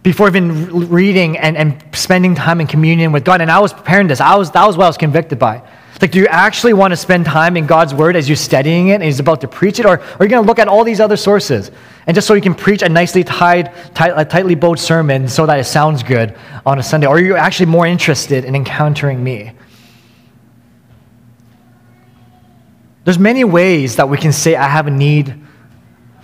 before 0.04 0.28
even 0.28 0.89
reading 0.89 1.38
and, 1.38 1.56
and 1.56 1.82
spending 1.94 2.36
time 2.36 2.60
in 2.60 2.68
communion 2.68 3.13
with 3.13 3.24
God. 3.24 3.39
And 3.39 3.50
I 3.50 3.60
was 3.60 3.72
preparing 3.72 4.08
this, 4.08 4.20
I 4.20 4.36
was, 4.36 4.52
that 4.52 4.68
was 4.68 4.76
what 4.76 4.84
I 4.84 4.89
was 4.89 4.98
convicted 4.98 5.39
by. 5.39 5.63
Like, 6.04 6.12
do 6.12 6.20
you 6.20 6.28
actually 6.28 6.74
want 6.74 6.92
to 6.92 6.98
spend 6.98 7.26
time 7.26 7.56
in 7.56 7.66
God's 7.66 7.94
word 7.94 8.18
as 8.18 8.28
you're 8.28 8.36
studying 8.36 8.89
it 8.89 8.96
and 8.96 9.04
He's 9.04 9.22
about 9.22 9.39
to 9.39 9.48
preach 9.48 9.80
it? 9.80 9.86
Or, 9.86 10.02
are 10.02 10.26
you 10.26 10.30
going 10.30 10.44
to 10.44 10.46
look 10.46 10.60
at 10.60 10.68
all 10.68 10.84
these 10.84 11.00
other 11.00 11.16
sources? 11.16 11.72
And 12.06 12.13
just 12.13 12.28
so 12.28 12.34
you 12.34 12.42
can 12.42 12.56
preach 12.56 12.82
a 12.82 12.89
nicely 12.89 13.24
tied, 13.24 13.74
tight, 13.96 14.12
a 14.13 14.26
tightly 14.26 14.56
bowed 14.56 14.80
sermon 14.80 15.30
so 15.30 15.46
that 15.46 15.58
it 15.58 15.63
sounds 15.63 16.04
good 16.04 16.38
on 16.66 16.78
a 16.78 16.84
Sunday? 16.84 17.08
Or 17.08 17.16
are 17.16 17.22
you 17.22 17.38
actually 17.38 17.68
more 17.68 17.88
interested 17.88 18.44
in 18.44 18.54
encountering 18.54 19.24
me? 19.24 19.54
There's 23.06 23.18
many 23.18 23.46
ways 23.46 23.96
that 23.96 24.10
we 24.10 24.18
can 24.18 24.34
say, 24.34 24.58
I 24.58 24.68
have 24.68 24.88
a 24.88 24.92
need 24.92 25.42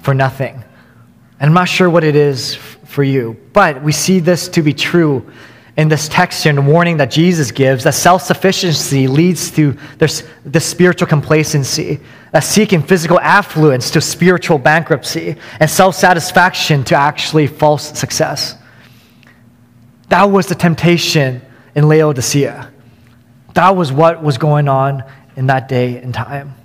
for 0.01 0.13
nothing. 0.13 0.55
And 1.39 1.47
I'm 1.47 1.53
not 1.53 1.69
sure 1.69 1.89
what 1.89 2.03
it 2.03 2.17
is 2.17 2.53
for 2.53 3.05
you. 3.05 3.37
But 3.53 3.81
we 3.81 3.93
see 3.93 4.19
this 4.19 4.49
to 4.49 4.61
be 4.61 4.73
true 4.73 5.31
in 5.77 5.87
this 5.87 6.09
text 6.09 6.45
and 6.45 6.67
warning 6.67 6.97
that 6.97 7.11
Jesus 7.11 7.51
gives 7.51 7.83
that 7.83 7.93
self 7.93 8.21
sufficiency 8.21 9.07
leads 9.07 9.51
to 9.51 9.77
this, 9.97 10.27
this 10.45 10.65
spiritual 10.65 11.07
complacency, 11.07 11.99
that 12.31 12.43
seeking 12.43 12.81
physical 12.81 13.19
affluence 13.19 13.91
to 13.91 14.01
spiritual 14.01 14.57
bankruptcy, 14.57 15.35
and 15.59 15.69
self 15.69 15.95
satisfaction 15.95 16.83
to 16.85 16.95
actually 16.95 17.47
false 17.47 17.97
success. 17.97 18.55
That 20.09 20.25
was 20.25 20.47
the 20.47 20.55
temptation 20.55 21.41
in 21.75 21.87
Laodicea. 21.87 22.71
That 23.53 23.75
was 23.75 23.91
what 23.91 24.23
was 24.23 24.37
going 24.37 24.67
on 24.67 25.03
in 25.35 25.47
that 25.47 25.67
day 25.67 25.97
and 25.97 26.13
time. 26.13 26.55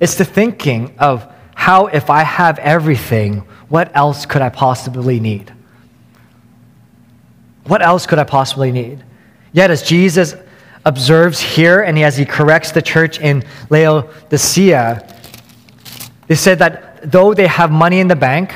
It's 0.00 0.14
the 0.14 0.24
thinking 0.24 0.96
of 0.98 1.32
how, 1.58 1.86
if 1.86 2.08
I 2.08 2.22
have 2.22 2.60
everything, 2.60 3.40
what 3.68 3.90
else 3.94 4.26
could 4.26 4.42
I 4.42 4.48
possibly 4.48 5.18
need? 5.18 5.52
What 7.64 7.82
else 7.82 8.06
could 8.06 8.20
I 8.20 8.24
possibly 8.24 8.70
need? 8.70 9.02
Yet, 9.52 9.72
as 9.72 9.82
Jesus 9.82 10.36
observes 10.86 11.40
here 11.40 11.80
and 11.80 11.98
as 11.98 12.16
he 12.16 12.24
corrects 12.24 12.70
the 12.70 12.80
church 12.80 13.20
in 13.20 13.44
Laodicea, 13.70 15.04
they 16.28 16.36
said 16.36 16.60
that 16.60 17.10
though 17.10 17.34
they 17.34 17.48
have 17.48 17.72
money 17.72 17.98
in 17.98 18.06
the 18.06 18.16
bank, 18.16 18.54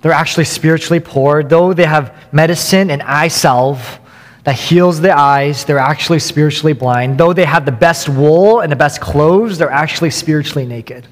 they're 0.00 0.10
actually 0.10 0.46
spiritually 0.46 0.98
poor. 0.98 1.44
Though 1.44 1.74
they 1.74 1.84
have 1.84 2.32
medicine 2.32 2.90
and 2.90 3.02
eye 3.02 3.28
salve 3.28 4.00
that 4.44 4.54
heals 4.54 4.98
the 4.98 5.16
eyes, 5.16 5.66
they're 5.66 5.78
actually 5.78 6.20
spiritually 6.20 6.72
blind. 6.72 7.18
Though 7.18 7.34
they 7.34 7.44
have 7.44 7.66
the 7.66 7.72
best 7.86 8.08
wool 8.08 8.60
and 8.60 8.72
the 8.72 8.76
best 8.76 8.98
clothes, 8.98 9.58
they're 9.58 9.70
actually 9.70 10.10
spiritually 10.10 10.66
naked. 10.66 11.06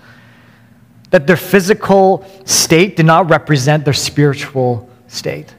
That 1.10 1.26
their 1.26 1.36
physical 1.36 2.24
state 2.44 2.96
did 2.96 3.06
not 3.06 3.30
represent 3.30 3.84
their 3.84 3.94
spiritual 3.94 4.88
state. 5.06 5.54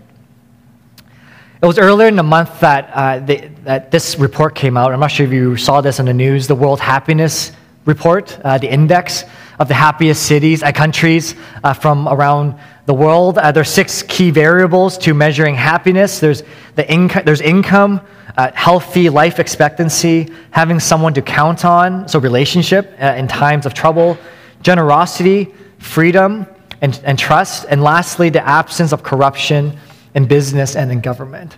It 1.62 1.66
was 1.66 1.78
earlier 1.78 2.08
in 2.08 2.16
the 2.16 2.24
month 2.24 2.62
that, 2.62 2.90
uh, 2.94 3.20
that 3.66 3.92
this 3.92 4.18
report 4.18 4.56
came 4.56 4.78
out. 4.78 4.94
I'm 4.94 5.00
not 5.00 5.12
sure 5.12 5.26
if 5.26 5.34
you 5.34 5.58
saw 5.58 5.82
this 5.82 6.00
on 6.00 6.06
the 6.06 6.14
news 6.14 6.48
the 6.48 6.56
World 6.56 6.80
Happiness 6.80 7.52
Report, 7.86 8.40
uh, 8.46 8.58
the 8.58 8.72
index 8.72 9.26
of 9.60 9.68
the 9.68 9.74
happiest 9.74 10.24
cities 10.24 10.64
and 10.64 10.74
countries 10.74 11.36
uh, 11.64 11.74
from 11.74 12.08
around 12.08 12.56
the 12.86 12.94
world. 12.94 13.38
Uh, 13.38 13.52
there 13.52 13.62
are 13.62 13.66
six 13.66 14.04
key 14.04 14.32
variables 14.32 14.98
to 15.00 15.14
measuring 15.14 15.54
happiness 15.54 16.20
there's, 16.20 16.44
the 16.76 16.84
inco- 16.84 17.26
there's 17.26 17.42
income, 17.42 18.00
uh, 18.38 18.52
healthy 18.54 19.10
life 19.10 19.38
expectancy, 19.38 20.32
having 20.52 20.80
someone 20.80 21.14
to 21.14 21.22
count 21.22 21.66
on, 21.66 22.08
so 22.08 22.20
relationship 22.20 22.96
uh, 23.02 23.16
in 23.18 23.28
times 23.28 23.66
of 23.66 23.74
trouble, 23.74 24.18
generosity, 24.62 25.54
freedom, 25.80 26.46
and, 26.82 27.00
and 27.04 27.20
trust, 27.20 27.66
and 27.70 27.84
lastly, 27.84 28.30
the 28.30 28.46
absence 28.48 28.94
of 28.94 29.04
corruption 29.04 29.78
in 30.16 30.26
business 30.26 30.76
and 30.76 30.92
in 30.92 31.02
government. 31.02 31.58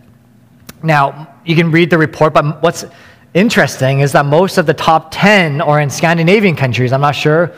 Now, 0.84 1.36
you 1.46 1.56
can 1.56 1.72
read 1.72 1.90
the 1.90 1.98
report, 1.98 2.34
but 2.34 2.62
what's 2.62 2.86
interesting 3.34 4.00
is 4.00 4.12
that 4.14 4.26
most 4.26 4.58
of 4.58 4.66
the 4.66 4.74
top 4.74 5.10
10 5.12 5.62
are 5.62 5.80
in 5.80 5.90
Scandinavian 5.90 6.56
countries. 6.56 6.92
I'm 6.92 7.02
not 7.02 7.16
sure 7.16 7.54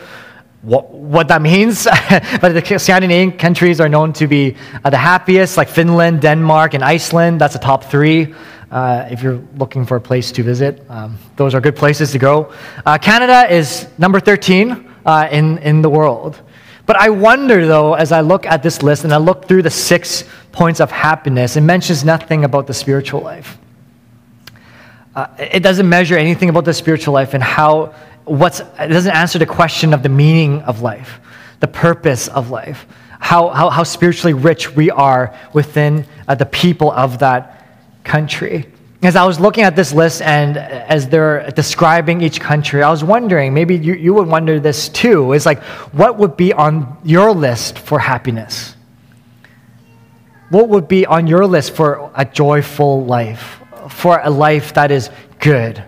what, 0.61 0.91
what 0.91 1.27
that 1.29 1.41
means, 1.41 1.85
but 2.41 2.53
the 2.53 2.79
Scandinavian 2.79 3.37
countries 3.37 3.79
are 3.79 3.89
known 3.89 4.13
to 4.13 4.27
be 4.27 4.55
uh, 4.83 4.89
the 4.89 4.97
happiest, 4.97 5.57
like 5.57 5.69
Finland, 5.69 6.21
Denmark, 6.21 6.73
and 6.73 6.83
Iceland. 6.83 7.41
That's 7.41 7.53
the 7.53 7.59
top 7.59 7.85
three. 7.85 8.33
Uh, 8.71 9.07
if 9.11 9.21
you're 9.21 9.41
looking 9.57 9.85
for 9.85 9.97
a 9.97 10.01
place 10.01 10.31
to 10.31 10.43
visit, 10.43 10.83
um, 10.89 11.17
those 11.35 11.53
are 11.53 11.61
good 11.61 11.75
places 11.75 12.11
to 12.11 12.19
go. 12.19 12.51
Uh, 12.85 12.97
Canada 12.97 13.53
is 13.53 13.87
number 13.97 14.19
13 14.19 14.92
uh, 15.05 15.27
in, 15.31 15.57
in 15.59 15.81
the 15.81 15.89
world. 15.89 16.39
But 16.85 16.97
I 16.97 17.09
wonder, 17.09 17.65
though, 17.65 17.93
as 17.93 18.11
I 18.11 18.21
look 18.21 18.45
at 18.45 18.61
this 18.61 18.83
list 18.83 19.03
and 19.03 19.13
I 19.13 19.17
look 19.17 19.47
through 19.47 19.61
the 19.61 19.69
six 19.69 20.25
points 20.51 20.81
of 20.81 20.91
happiness, 20.91 21.55
it 21.55 21.61
mentions 21.61 22.03
nothing 22.03 22.43
about 22.43 22.67
the 22.67 22.73
spiritual 22.73 23.21
life. 23.21 23.57
Uh, 25.15 25.27
it 25.37 25.61
doesn't 25.61 25.87
measure 25.87 26.17
anything 26.17 26.49
about 26.49 26.65
the 26.65 26.73
spiritual 26.73 27.13
life 27.13 27.33
and 27.33 27.43
how, 27.43 27.93
what's, 28.25 28.59
it 28.59 28.87
doesn't 28.87 29.15
answer 29.15 29.39
the 29.39 29.45
question 29.45 29.93
of 29.93 30.03
the 30.03 30.09
meaning 30.09 30.61
of 30.63 30.81
life, 30.81 31.19
the 31.59 31.67
purpose 31.67 32.27
of 32.27 32.49
life, 32.49 32.85
how, 33.19 33.49
how, 33.49 33.69
how 33.69 33.83
spiritually 33.83 34.33
rich 34.33 34.75
we 34.75 34.89
are 34.89 35.37
within 35.53 36.05
uh, 36.27 36.35
the 36.35 36.45
people 36.45 36.91
of 36.91 37.19
that 37.19 38.03
country. 38.03 38.72
As 39.03 39.17
I 39.17 39.25
was 39.25 39.37
looking 39.37 39.65
at 39.65 39.75
this 39.75 39.91
list 39.91 40.21
and 40.21 40.55
as 40.55 41.09
they're 41.09 41.51
describing 41.51 42.21
each 42.21 42.39
country, 42.39 42.81
I 42.81 42.89
was 42.89 43.03
wondering, 43.03 43.53
maybe 43.53 43.75
you, 43.75 43.95
you 43.95 44.13
would 44.13 44.27
wonder 44.27 44.61
this 44.61 44.87
too, 44.87 45.33
is 45.33 45.45
like, 45.45 45.61
what 45.91 46.17
would 46.17 46.37
be 46.37 46.53
on 46.53 46.97
your 47.03 47.33
list 47.33 47.77
for 47.77 47.99
happiness? 47.99 48.77
What 50.49 50.69
would 50.69 50.87
be 50.87 51.05
on 51.05 51.27
your 51.27 51.45
list 51.45 51.73
for 51.73 52.11
a 52.15 52.23
joyful 52.23 53.03
life, 53.03 53.59
for 53.89 54.21
a 54.23 54.29
life 54.29 54.73
that 54.75 54.89
is 54.89 55.09
good? 55.39 55.83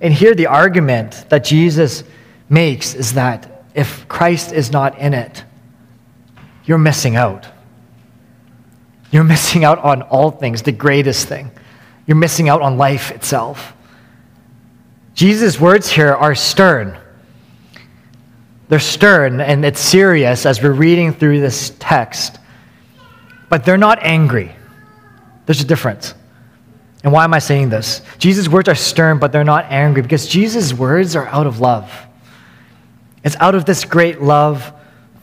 And 0.00 0.14
here, 0.14 0.34
the 0.34 0.46
argument 0.46 1.26
that 1.28 1.44
Jesus 1.44 2.04
makes 2.48 2.94
is 2.94 3.14
that 3.14 3.64
if 3.74 4.08
Christ 4.08 4.52
is 4.52 4.72
not 4.72 4.98
in 4.98 5.12
it, 5.12 5.44
you're 6.64 6.78
missing 6.78 7.16
out. 7.16 7.48
You're 9.10 9.24
missing 9.24 9.64
out 9.64 9.78
on 9.78 10.02
all 10.02 10.30
things, 10.30 10.62
the 10.62 10.72
greatest 10.72 11.28
thing. 11.28 11.50
You're 12.06 12.16
missing 12.16 12.48
out 12.48 12.62
on 12.62 12.76
life 12.76 13.10
itself. 13.10 13.74
Jesus' 15.14 15.60
words 15.60 15.90
here 15.90 16.14
are 16.14 16.34
stern. 16.34 16.96
They're 18.68 18.78
stern 18.78 19.40
and 19.40 19.64
it's 19.64 19.80
serious 19.80 20.46
as 20.46 20.62
we're 20.62 20.72
reading 20.72 21.12
through 21.12 21.40
this 21.40 21.72
text, 21.78 22.38
but 23.48 23.64
they're 23.64 23.78
not 23.78 23.98
angry. 24.02 24.54
There's 25.46 25.62
a 25.62 25.64
difference. 25.66 26.14
And 27.02 27.12
why 27.12 27.24
am 27.24 27.32
I 27.32 27.38
saying 27.38 27.70
this? 27.70 28.02
Jesus' 28.18 28.48
words 28.48 28.68
are 28.68 28.74
stern, 28.74 29.18
but 29.18 29.32
they're 29.32 29.44
not 29.44 29.64
angry 29.70 30.02
because 30.02 30.28
Jesus' 30.28 30.74
words 30.74 31.16
are 31.16 31.26
out 31.26 31.46
of 31.46 31.60
love. 31.60 31.90
It's 33.24 33.36
out 33.36 33.54
of 33.54 33.64
this 33.64 33.84
great 33.84 34.20
love 34.20 34.72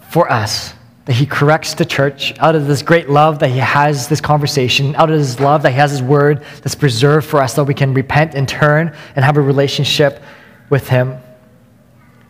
for 0.10 0.32
us 0.32 0.74
that 1.06 1.14
he 1.14 1.26
corrects 1.26 1.76
the 1.76 1.86
church, 1.86 2.34
out 2.40 2.56
of 2.56 2.66
this 2.66 2.82
great 2.82 3.10
love 3.10 3.40
that 3.40 3.50
he 3.50 3.60
has 3.60 4.08
this 4.08 4.20
conversation, 4.20 4.96
out 4.96 5.12
of 5.12 5.20
this 5.20 5.40
love 5.40 5.62
that 5.62 5.72
he 5.72 5.78
has 5.78 5.92
his 5.92 6.02
word 6.02 6.44
that's 6.64 6.74
preserved 6.74 7.28
for 7.28 7.42
us 7.42 7.54
so 7.54 7.64
we 7.64 7.76
can 7.76 7.94
repent 7.94 8.34
and 8.34 8.50
turn 8.50 8.96
and 9.16 9.24
have 9.24 9.38
a 9.38 9.42
relationship 9.42 10.22
with 10.70 10.90
him. 10.90 11.16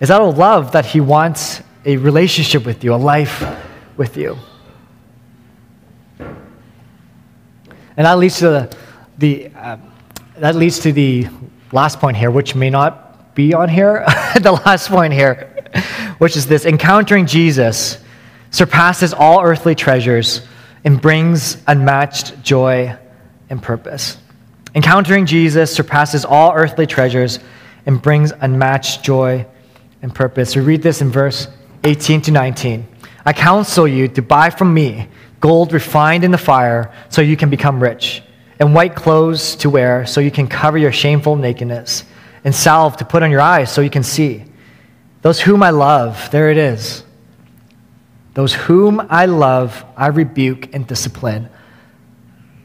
It's 0.02 0.12
out 0.12 0.22
of 0.22 0.38
love 0.38 0.74
that 0.74 0.86
he 0.86 1.00
wants 1.00 1.62
a 1.86 1.96
relationship 1.96 2.66
with 2.66 2.84
you, 2.84 2.94
a 2.94 2.98
life 2.98 3.46
with 3.96 4.18
you. 4.18 4.38
And 7.98 8.06
that 8.06 8.18
leads 8.18 8.40
to 8.40 8.50
the, 8.50 8.78
the 9.18 9.52
uh, 9.56 9.78
that 10.38 10.56
leads 10.56 10.80
to 10.80 10.92
the 10.92 11.28
last 11.72 12.00
point 12.00 12.18
here, 12.18 12.30
which 12.30 12.56
may 12.56 12.70
not 12.70 13.34
be 13.36 13.54
on 13.54 13.70
here. 13.70 14.04
the 14.42 14.52
last 14.66 14.90
point 14.90 15.14
here, 15.14 15.66
which 16.18 16.36
is 16.36 16.46
this 16.46 16.66
encountering 16.66 17.26
Jesus 17.26 18.00
surpasses 18.56 19.14
all 19.14 19.44
earthly 19.44 19.76
treasures, 19.76 20.40
and 20.86 21.02
brings 21.02 21.58
unmatched 21.68 22.42
joy 22.42 22.98
and 23.50 23.62
purpose. 23.62 24.18
Encountering 24.74 25.26
Jesus 25.26 25.76
surpasses 25.76 26.24
all 26.24 26.54
earthly 26.54 26.88
treasures 26.88 27.40
and 27.86 28.02
brings 28.02 28.32
unmatched 28.32 29.04
joy 29.04 29.46
and 30.02 30.16
purpose. 30.16 30.56
We 30.56 30.62
read 30.62 30.82
this 30.82 31.02
in 31.02 31.12
verse 31.12 31.50
18 31.84 32.22
to 32.22 32.32
19. 32.32 32.88
I 33.26 33.34
counsel 33.34 33.90
you 33.90 34.08
to 34.08 34.22
buy 34.22 34.50
from 34.52 34.74
me 34.74 35.10
gold 35.42 35.74
refined 35.74 36.24
in 36.24 36.32
the 36.32 36.38
fire 36.38 36.94
so 37.10 37.22
you 37.22 37.36
can 37.36 37.50
become 37.50 37.84
rich, 37.84 38.24
and 38.58 38.74
white 38.74 38.96
clothes 38.96 39.58
to 39.58 39.70
wear 39.70 40.06
so 40.06 40.22
you 40.22 40.32
can 40.32 40.48
cover 40.48 40.78
your 40.78 40.94
shameful 40.94 41.36
nakedness, 41.36 42.06
and 42.46 42.56
salve 42.56 42.96
to 42.98 43.04
put 43.04 43.22
on 43.22 43.32
your 43.32 43.42
eyes 43.42 43.70
so 43.70 43.82
you 43.82 43.90
can 43.90 44.04
see. 44.04 44.46
Those 45.24 45.42
whom 45.42 45.62
I 45.62 45.72
love, 45.72 46.30
there 46.32 46.50
it 46.52 46.58
is 46.58 47.04
those 48.36 48.54
whom 48.54 49.08
I 49.10 49.26
love, 49.26 49.84
I 49.98 50.08
rebuke 50.08 50.76
and 50.76 50.86
discipline. 50.86 51.50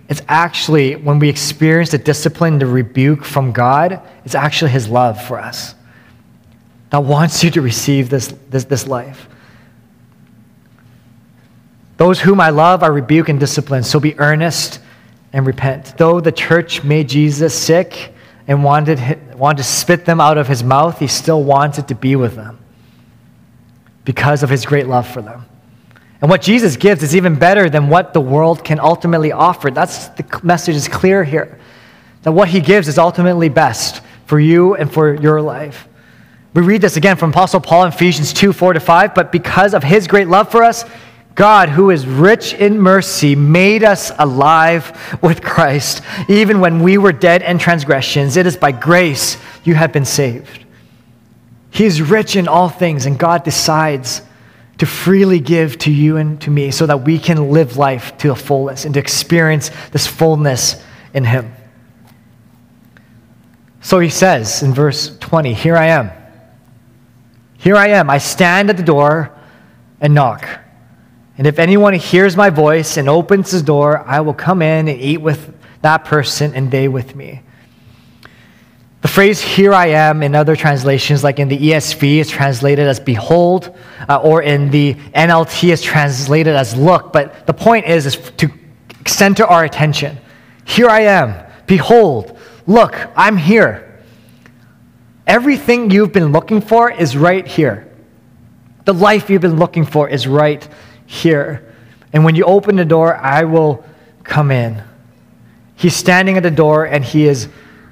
It's 0.08 0.20
actually, 0.28 0.96
when 0.96 1.20
we 1.20 1.28
experience 1.28 1.92
the 1.92 1.98
discipline, 1.98 2.58
the 2.58 2.66
rebuke 2.66 3.24
from 3.24 3.52
God, 3.52 4.02
it's 4.24 4.34
actually 4.34 4.72
His 4.72 4.88
love 4.88 5.22
for 5.22 5.38
us 5.38 5.76
that 6.90 7.04
wants 7.04 7.44
you 7.44 7.52
to 7.52 7.62
receive 7.62 8.10
this, 8.10 8.34
this, 8.50 8.64
this 8.64 8.88
life. 8.88 9.28
Those 11.98 12.20
whom 12.20 12.40
I 12.40 12.50
love, 12.50 12.82
I 12.82 12.88
rebuke 12.88 13.28
and 13.28 13.38
discipline. 13.38 13.84
So 13.84 14.00
be 14.00 14.18
earnest 14.18 14.80
and 15.32 15.46
repent. 15.46 15.94
Though 15.98 16.20
the 16.20 16.32
church 16.32 16.82
made 16.82 17.08
Jesus 17.08 17.56
sick 17.56 18.12
and 18.48 18.64
wanted, 18.64 19.38
wanted 19.38 19.58
to 19.58 19.64
spit 19.64 20.04
them 20.04 20.20
out 20.20 20.36
of 20.36 20.48
his 20.48 20.64
mouth, 20.64 20.98
he 20.98 21.06
still 21.06 21.44
wanted 21.44 21.86
to 21.88 21.94
be 21.94 22.16
with 22.16 22.34
them 22.34 22.58
because 24.04 24.42
of 24.42 24.50
his 24.50 24.66
great 24.66 24.88
love 24.88 25.06
for 25.06 25.22
them. 25.22 25.46
And 26.20 26.28
what 26.28 26.42
Jesus 26.42 26.76
gives 26.76 27.02
is 27.02 27.16
even 27.16 27.36
better 27.36 27.70
than 27.70 27.88
what 27.88 28.12
the 28.12 28.20
world 28.20 28.64
can 28.64 28.78
ultimately 28.78 29.32
offer. 29.32 29.70
That's 29.70 30.08
the 30.08 30.40
message 30.42 30.76
is 30.76 30.86
clear 30.86 31.24
here. 31.24 31.58
That 32.22 32.32
what 32.32 32.48
he 32.48 32.60
gives 32.60 32.88
is 32.88 32.98
ultimately 32.98 33.48
best 33.48 34.02
for 34.26 34.38
you 34.38 34.74
and 34.74 34.92
for 34.92 35.14
your 35.14 35.40
life. 35.40 35.88
We 36.52 36.62
read 36.62 36.82
this 36.82 36.96
again 36.96 37.16
from 37.16 37.30
Apostle 37.30 37.60
Paul 37.60 37.84
in 37.84 37.92
Ephesians 37.92 38.32
2 38.32 38.52
4 38.52 38.74
to 38.74 38.80
5. 38.80 39.14
But 39.14 39.32
because 39.32 39.72
of 39.72 39.82
his 39.82 40.06
great 40.06 40.28
love 40.28 40.50
for 40.50 40.62
us, 40.62 40.84
God, 41.34 41.70
who 41.70 41.90
is 41.90 42.06
rich 42.06 42.52
in 42.52 42.78
mercy, 42.78 43.34
made 43.34 43.82
us 43.82 44.12
alive 44.18 45.18
with 45.22 45.42
Christ, 45.42 46.02
even 46.28 46.60
when 46.60 46.82
we 46.82 46.98
were 46.98 47.12
dead 47.12 47.40
in 47.42 47.56
transgressions. 47.58 48.36
It 48.36 48.46
is 48.46 48.56
by 48.56 48.72
grace 48.72 49.38
you 49.64 49.74
have 49.74 49.92
been 49.92 50.04
saved. 50.04 50.66
He 51.70 51.84
is 51.84 52.02
rich 52.02 52.36
in 52.36 52.48
all 52.48 52.68
things, 52.68 53.06
and 53.06 53.18
God 53.18 53.44
decides 53.44 54.22
to 54.80 54.86
freely 54.86 55.40
give 55.40 55.76
to 55.76 55.92
you 55.92 56.16
and 56.16 56.40
to 56.40 56.50
me 56.50 56.70
so 56.70 56.86
that 56.86 57.04
we 57.04 57.18
can 57.18 57.50
live 57.50 57.76
life 57.76 58.16
to 58.16 58.28
the 58.28 58.34
fullest 58.34 58.86
and 58.86 58.94
to 58.94 59.00
experience 59.00 59.70
this 59.92 60.06
fullness 60.06 60.82
in 61.12 61.22
Him. 61.22 61.54
So 63.82 63.98
he 63.98 64.08
says 64.08 64.62
in 64.62 64.72
verse 64.72 65.14
20, 65.18 65.52
Here 65.52 65.76
I 65.76 65.88
am. 65.88 66.10
Here 67.58 67.76
I 67.76 67.88
am. 67.88 68.08
I 68.08 68.16
stand 68.16 68.70
at 68.70 68.78
the 68.78 68.82
door 68.82 69.30
and 70.00 70.14
knock. 70.14 70.48
And 71.36 71.46
if 71.46 71.58
anyone 71.58 71.92
hears 71.92 72.34
my 72.34 72.48
voice 72.48 72.96
and 72.96 73.06
opens 73.06 73.50
his 73.50 73.60
door, 73.60 73.98
I 74.06 74.20
will 74.20 74.32
come 74.32 74.62
in 74.62 74.88
and 74.88 74.98
eat 74.98 75.18
with 75.18 75.54
that 75.82 76.06
person 76.06 76.54
and 76.54 76.70
they 76.70 76.88
with 76.88 77.14
me. 77.14 77.42
The 79.02 79.08
phrase 79.08 79.40
here 79.40 79.72
I 79.72 79.88
am 79.88 80.22
in 80.22 80.34
other 80.34 80.54
translations, 80.54 81.24
like 81.24 81.38
in 81.38 81.48
the 81.48 81.56
ESV, 81.56 82.18
is 82.18 82.28
translated 82.28 82.86
as 82.86 83.00
behold, 83.00 83.74
uh, 84.08 84.16
or 84.16 84.42
in 84.42 84.70
the 84.70 84.94
NLT 84.94 85.72
is 85.72 85.80
translated 85.80 86.54
as 86.54 86.76
look. 86.76 87.12
But 87.12 87.46
the 87.46 87.54
point 87.54 87.86
is, 87.86 88.04
is 88.04 88.16
to 88.36 88.50
center 89.06 89.44
our 89.44 89.64
attention. 89.64 90.18
Here 90.66 90.88
I 90.88 91.00
am. 91.00 91.34
Behold, 91.66 92.38
look, 92.66 92.94
I'm 93.16 93.38
here. 93.38 94.02
Everything 95.26 95.90
you've 95.90 96.12
been 96.12 96.32
looking 96.32 96.60
for 96.60 96.90
is 96.90 97.16
right 97.16 97.46
here. 97.46 97.88
The 98.84 98.92
life 98.92 99.30
you've 99.30 99.42
been 99.42 99.58
looking 99.58 99.86
for 99.86 100.08
is 100.08 100.26
right 100.26 100.66
here. 101.06 101.72
And 102.12 102.24
when 102.24 102.34
you 102.34 102.44
open 102.44 102.76
the 102.76 102.84
door, 102.84 103.16
I 103.16 103.44
will 103.44 103.82
come 104.24 104.50
in. 104.50 104.82
He's 105.76 105.96
standing 105.96 106.36
at 106.36 106.42
the 106.42 106.50
door 106.50 106.84
and 106.84 107.02
he 107.02 107.26
is 107.26 107.48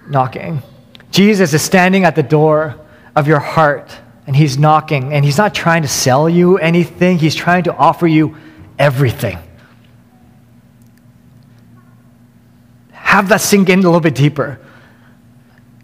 knocking. 0.06 0.62
Jesus 1.10 1.54
is 1.54 1.62
standing 1.62 2.04
at 2.04 2.14
the 2.14 2.22
door 2.22 2.78
of 3.16 3.26
your 3.26 3.40
heart 3.40 3.96
and 4.26 4.36
he's 4.36 4.58
knocking. 4.58 5.12
And 5.12 5.24
he's 5.24 5.38
not 5.38 5.54
trying 5.54 5.82
to 5.82 5.88
sell 5.88 6.28
you 6.28 6.58
anything, 6.58 7.18
he's 7.18 7.34
trying 7.34 7.64
to 7.64 7.74
offer 7.74 8.06
you 8.06 8.36
everything. 8.78 9.38
Have 12.92 13.30
that 13.30 13.40
sink 13.40 13.70
in 13.70 13.78
a 13.78 13.82
little 13.82 14.00
bit 14.00 14.14
deeper. 14.14 14.60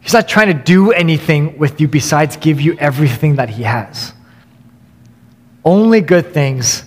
He's 0.03 0.13
not 0.13 0.29
trying 0.29 0.49
to 0.49 0.63
do 0.63 0.93
anything 0.93 1.57
with 1.57 1.81
you 1.81 1.89
besides 1.89 2.37
give 2.37 2.61
you 2.61 2.77
everything 2.79 3.37
that 3.37 3.49
he 3.49 3.63
has. 3.63 4.13
Only 5.65 6.03
good 6.03 6.35
things, 6.35 6.85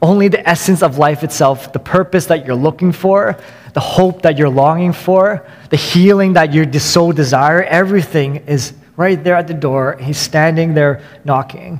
only 0.00 0.28
the 0.28 0.48
essence 0.48 0.82
of 0.82 0.96
life 0.96 1.22
itself, 1.22 1.70
the 1.74 1.78
purpose 1.78 2.24
that 2.26 2.46
you're 2.46 2.56
looking 2.56 2.92
for, 2.92 3.36
the 3.78 3.82
hope 3.82 4.22
that 4.22 4.36
you're 4.36 4.48
longing 4.48 4.92
for, 4.92 5.46
the 5.70 5.76
healing 5.76 6.32
that 6.32 6.52
you 6.52 6.68
so 6.80 7.12
desire, 7.12 7.62
everything 7.62 8.34
is 8.48 8.72
right 8.96 9.22
there 9.22 9.36
at 9.36 9.46
the 9.46 9.54
door. 9.54 9.96
He's 10.00 10.18
standing 10.18 10.74
there 10.74 11.00
knocking. 11.24 11.78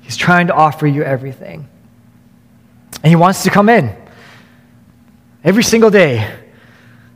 He's 0.00 0.16
trying 0.16 0.46
to 0.46 0.54
offer 0.54 0.86
you 0.86 1.02
everything. 1.02 1.68
And 3.02 3.10
He 3.10 3.14
wants 3.14 3.42
to 3.42 3.50
come 3.50 3.68
in 3.68 3.94
every 5.44 5.62
single 5.62 5.90
day. 5.90 6.34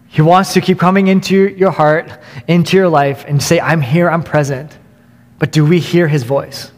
He 0.09 0.21
wants 0.21 0.53
to 0.53 0.61
keep 0.61 0.79
coming 0.79 1.07
into 1.09 1.49
your 1.49 1.71
heart, 1.71 2.13
into 2.47 2.77
your 2.77 2.91
life, 2.91 3.25
and 3.27 3.43
say, 3.43 3.61
I'm 3.61 3.81
here, 3.81 4.11
I'm 4.11 4.23
present. 4.23 4.77
But 5.39 5.53
do 5.53 5.65
we 5.65 5.81
hear 5.81 6.07
His 6.07 6.23
voice? 6.23 6.71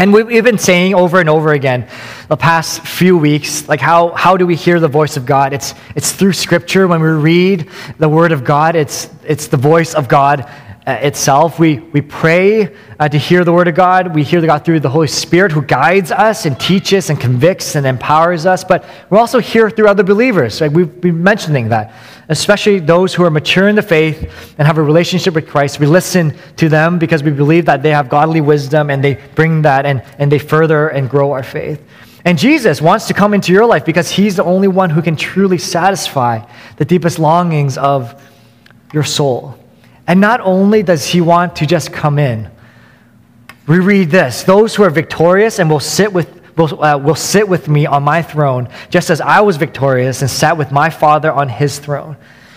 And 0.00 0.14
we've 0.14 0.42
been 0.42 0.56
saying 0.56 0.94
over 0.94 1.20
and 1.20 1.28
over 1.28 1.52
again 1.52 1.86
the 2.28 2.36
past 2.38 2.80
few 2.80 3.18
weeks, 3.18 3.68
like 3.68 3.80
how, 3.80 4.12
how 4.12 4.38
do 4.38 4.46
we 4.46 4.56
hear 4.56 4.80
the 4.80 4.88
voice 4.88 5.18
of 5.18 5.26
God? 5.26 5.52
It's, 5.52 5.74
it's 5.94 6.10
through 6.10 6.32
Scripture. 6.32 6.88
When 6.88 7.02
we 7.02 7.08
read 7.08 7.68
the 7.98 8.08
Word 8.08 8.32
of 8.32 8.42
God, 8.42 8.76
it's, 8.76 9.10
it's 9.24 9.48
the 9.48 9.58
voice 9.58 9.94
of 9.94 10.08
God 10.08 10.50
itself. 10.86 11.58
We, 11.58 11.78
we 11.78 12.00
pray 12.00 12.74
uh, 12.98 13.08
to 13.08 13.18
hear 13.18 13.44
the 13.44 13.52
Word 13.52 13.68
of 13.68 13.74
God. 13.74 14.14
We 14.14 14.22
hear 14.22 14.40
the 14.40 14.46
God 14.46 14.64
through 14.64 14.80
the 14.80 14.88
Holy 14.88 15.08
Spirit 15.08 15.52
who 15.52 15.62
guides 15.62 16.10
us 16.10 16.46
and 16.46 16.58
teaches 16.58 17.10
and 17.10 17.20
convicts 17.20 17.74
and 17.76 17.86
empowers 17.86 18.46
us. 18.46 18.64
But 18.64 18.84
we're 19.10 19.18
also 19.18 19.38
hear 19.38 19.70
through 19.70 19.88
other 19.88 20.02
believers. 20.02 20.60
Right? 20.60 20.72
We've 20.72 21.00
been 21.00 21.22
mentioning 21.22 21.68
that 21.68 21.92
especially 22.30 22.78
those 22.78 23.12
who 23.12 23.24
are 23.24 23.30
mature 23.30 23.68
in 23.68 23.74
the 23.74 23.82
faith 23.82 24.54
and 24.56 24.66
have 24.66 24.78
a 24.78 24.82
relationship 24.82 25.34
with 25.34 25.48
Christ. 25.48 25.80
We 25.80 25.86
listen 25.86 26.32
to 26.56 26.68
them 26.68 26.98
because 26.98 27.24
we 27.24 27.32
believe 27.32 27.66
that 27.66 27.82
they 27.82 27.90
have 27.90 28.08
godly 28.08 28.40
wisdom 28.40 28.88
and 28.88 29.02
they 29.02 29.14
bring 29.34 29.62
that 29.62 29.84
and, 29.84 30.02
and 30.16 30.30
they 30.30 30.38
further 30.38 30.88
and 30.88 31.10
grow 31.10 31.32
our 31.32 31.42
faith. 31.42 31.84
And 32.24 32.38
Jesus 32.38 32.80
wants 32.80 33.08
to 33.08 33.14
come 33.14 33.34
into 33.34 33.52
your 33.52 33.66
life 33.66 33.84
because 33.84 34.10
he's 34.10 34.36
the 34.36 34.44
only 34.44 34.68
one 34.68 34.90
who 34.90 35.02
can 35.02 35.16
truly 35.16 35.58
satisfy 35.58 36.46
the 36.76 36.84
deepest 36.84 37.18
longings 37.18 37.76
of 37.76 38.22
your 38.92 39.04
soul. 39.04 39.58
And 40.10 40.20
not 40.20 40.40
only 40.40 40.82
does 40.82 41.06
he 41.06 41.20
want 41.20 41.54
to 41.54 41.66
just 41.66 41.92
come 41.92 42.18
in, 42.18 42.50
we 43.68 43.78
read 43.78 44.10
this 44.10 44.42
those 44.42 44.74
who 44.74 44.82
are 44.82 44.90
victorious 44.90 45.60
and 45.60 45.70
will 45.70 45.78
sit 45.78 46.12
with 46.12 46.56
will, 46.56 46.82
uh, 46.82 46.98
will 46.98 47.14
sit 47.14 47.48
with 47.48 47.68
me 47.68 47.86
on 47.86 48.02
my 48.02 48.20
throne, 48.20 48.68
just 48.88 49.08
as 49.10 49.20
I 49.20 49.40
was 49.40 49.56
victorious 49.56 50.20
and 50.20 50.28
sat 50.28 50.58
with 50.58 50.72
my 50.72 50.90
Father 50.90 51.30
on 51.30 51.48
his 51.48 51.78
throne. 51.78 52.16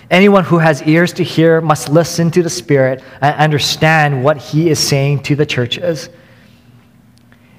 Anyone 0.10 0.46
who 0.46 0.58
has 0.58 0.82
ears 0.82 1.14
to 1.14 1.24
hear 1.24 1.62
must 1.62 1.90
listen 1.90 2.32
to 2.32 2.42
the 2.42 2.50
Spirit 2.50 3.04
and 3.22 3.36
understand 3.36 4.24
what 4.24 4.38
he 4.38 4.72
is 4.72 4.80
saying 4.80 5.22
to 5.24 5.36
the 5.36 5.46
churches. 5.46 6.10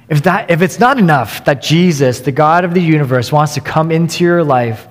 If, 0.09 0.25
that, 0.25 0.51
if 0.51 0.61
it's 0.61 0.81
not 0.81 0.99
enough 0.99 1.45
that 1.45 1.63
Jesus, 1.63 2.19
the 2.19 2.33
God 2.33 2.65
of 2.65 2.75
the 2.75 2.83
universe, 2.83 3.31
wants 3.31 3.55
to 3.55 3.61
come 3.61 3.93
into 3.93 4.25
your 4.25 4.43
life, 4.43 4.89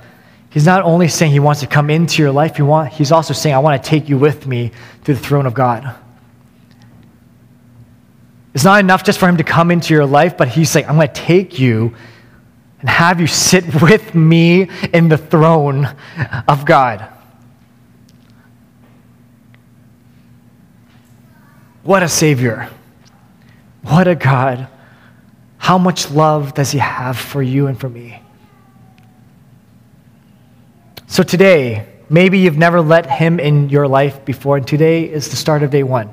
he's 0.53 0.65
not 0.65 0.83
only 0.83 1.07
saying 1.07 1.31
he 1.31 1.39
wants 1.39 1.61
to 1.61 1.67
come 1.67 1.89
into 1.89 2.21
your 2.21 2.31
life, 2.31 2.55
he 2.55 2.61
want, 2.61 2.93
he's 2.93 3.11
also 3.11 3.33
saying, 3.33 3.55
I 3.55 3.59
want 3.59 3.83
to 3.83 3.89
take 3.89 4.07
you 4.07 4.17
with 4.17 4.45
me 4.45 4.71
to 5.05 5.13
the 5.13 5.19
throne 5.19 5.45
of 5.45 5.53
God. 5.53 5.95
It's 8.53 8.63
not 8.63 8.79
enough 8.79 9.03
just 9.03 9.19
for 9.19 9.27
him 9.27 9.37
to 9.37 9.43
come 9.43 9.71
into 9.71 9.93
your 9.93 10.05
life, 10.05 10.37
but 10.37 10.47
he's 10.47 10.75
like, 10.75 10.87
I'm 10.87 10.95
going 10.95 11.07
to 11.07 11.13
take 11.13 11.57
you 11.57 11.95
and 12.79 12.89
have 12.89 13.19
you 13.19 13.27
sit 13.27 13.65
with 13.81 14.13
me 14.13 14.69
in 14.93 15.09
the 15.09 15.17
throne 15.17 15.87
of 16.47 16.65
God. 16.65 17.09
What 21.83 22.03
a 22.03 22.07
Savior. 22.07 22.69
What 23.81 24.07
a 24.07 24.15
God. 24.15 24.67
How 25.57 25.77
much 25.77 26.11
love 26.11 26.53
does 26.53 26.71
He 26.71 26.79
have 26.79 27.17
for 27.17 27.41
you 27.41 27.67
and 27.67 27.79
for 27.79 27.89
me? 27.89 28.22
So 31.13 31.21
today, 31.21 31.85
maybe 32.09 32.39
you've 32.39 32.57
never 32.57 32.81
let 32.81 33.05
Him 33.05 33.39
in 33.39 33.69
your 33.69 33.87
life 33.87 34.25
before, 34.25 34.57
and 34.57 34.67
today 34.67 35.03
is 35.03 35.29
the 35.29 35.35
start 35.35 35.61
of 35.61 35.69
day 35.69 35.83
one. 35.83 36.11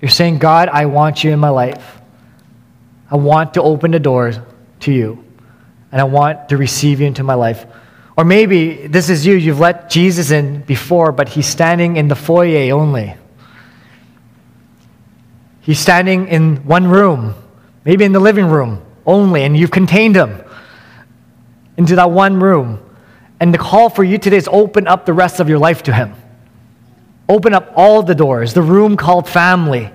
You're 0.00 0.08
saying, 0.08 0.38
God, 0.38 0.70
I 0.70 0.86
want 0.86 1.22
you 1.22 1.32
in 1.32 1.38
my 1.38 1.50
life. 1.50 2.00
I 3.10 3.16
want 3.16 3.52
to 3.52 3.62
open 3.62 3.90
the 3.90 4.00
doors 4.00 4.38
to 4.80 4.90
you, 4.90 5.22
and 5.92 6.00
I 6.00 6.04
want 6.04 6.48
to 6.48 6.56
receive 6.56 7.00
you 7.00 7.06
into 7.06 7.24
my 7.24 7.34
life. 7.34 7.66
Or 8.16 8.24
maybe 8.24 8.86
this 8.86 9.10
is 9.10 9.26
you, 9.26 9.34
you've 9.34 9.60
let 9.60 9.90
Jesus 9.90 10.30
in 10.30 10.62
before, 10.62 11.12
but 11.12 11.28
he's 11.28 11.46
standing 11.46 11.98
in 11.98 12.08
the 12.08 12.16
foyer 12.16 12.74
only. 12.74 13.16
He's 15.60 15.78
standing 15.78 16.28
in 16.28 16.64
one 16.64 16.88
room, 16.88 17.34
maybe 17.84 18.06
in 18.06 18.12
the 18.12 18.18
living 18.18 18.46
room 18.46 18.82
only, 19.04 19.42
and 19.42 19.54
you've 19.54 19.72
contained 19.72 20.16
him 20.16 20.40
into 21.76 21.96
that 21.96 22.10
one 22.10 22.40
room. 22.40 22.80
And 23.40 23.52
the 23.52 23.58
call 23.58 23.90
for 23.90 24.02
you 24.02 24.18
today 24.18 24.36
is 24.36 24.48
open 24.50 24.86
up 24.86 25.04
the 25.04 25.12
rest 25.12 25.40
of 25.40 25.48
your 25.48 25.58
life 25.58 25.82
to 25.84 25.92
him. 25.92 26.14
Open 27.28 27.52
up 27.52 27.72
all 27.76 28.02
the 28.02 28.14
doors, 28.14 28.54
the 28.54 28.62
room 28.62 28.96
called 28.96 29.28
family, 29.28 29.90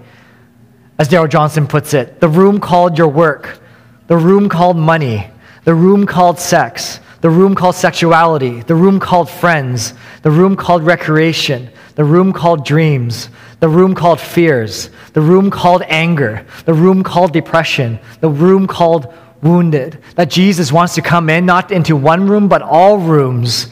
as 0.99 1.07
Darrell 1.07 1.27
Johnson 1.27 1.65
puts 1.65 1.93
it, 1.93 2.19
the 2.19 2.27
room 2.27 2.59
called 2.59 2.97
your 2.97 3.07
work, 3.07 3.59
the 4.07 4.17
room 4.17 4.49
called 4.49 4.77
money, 4.77 5.29
the 5.63 5.73
room 5.73 6.05
called 6.05 6.39
sex, 6.39 6.99
the 7.21 7.29
room 7.29 7.55
called 7.55 7.75
sexuality, 7.75 8.61
the 8.61 8.75
room 8.75 8.99
called 8.99 9.29
friends, 9.29 9.93
the 10.21 10.29
room 10.29 10.55
called 10.55 10.83
recreation, 10.83 11.69
the 11.95 12.03
room 12.03 12.33
called 12.33 12.65
dreams, 12.65 13.29
the 13.59 13.69
room 13.69 13.95
called 13.95 14.19
fears, 14.19 14.89
the 15.13 15.21
room 15.21 15.49
called 15.49 15.83
anger, 15.87 16.45
the 16.65 16.73
room 16.73 17.03
called 17.03 17.31
depression, 17.31 17.99
the 18.19 18.29
room 18.29 18.67
called 18.67 19.13
wounded. 19.41 20.01
That 20.15 20.29
Jesus 20.29 20.71
wants 20.71 20.95
to 20.95 21.01
come 21.01 21.29
in, 21.29 21.45
not 21.45 21.71
into 21.71 21.95
one 21.95 22.27
room, 22.27 22.47
but 22.47 22.61
all 22.61 22.97
rooms, 22.97 23.67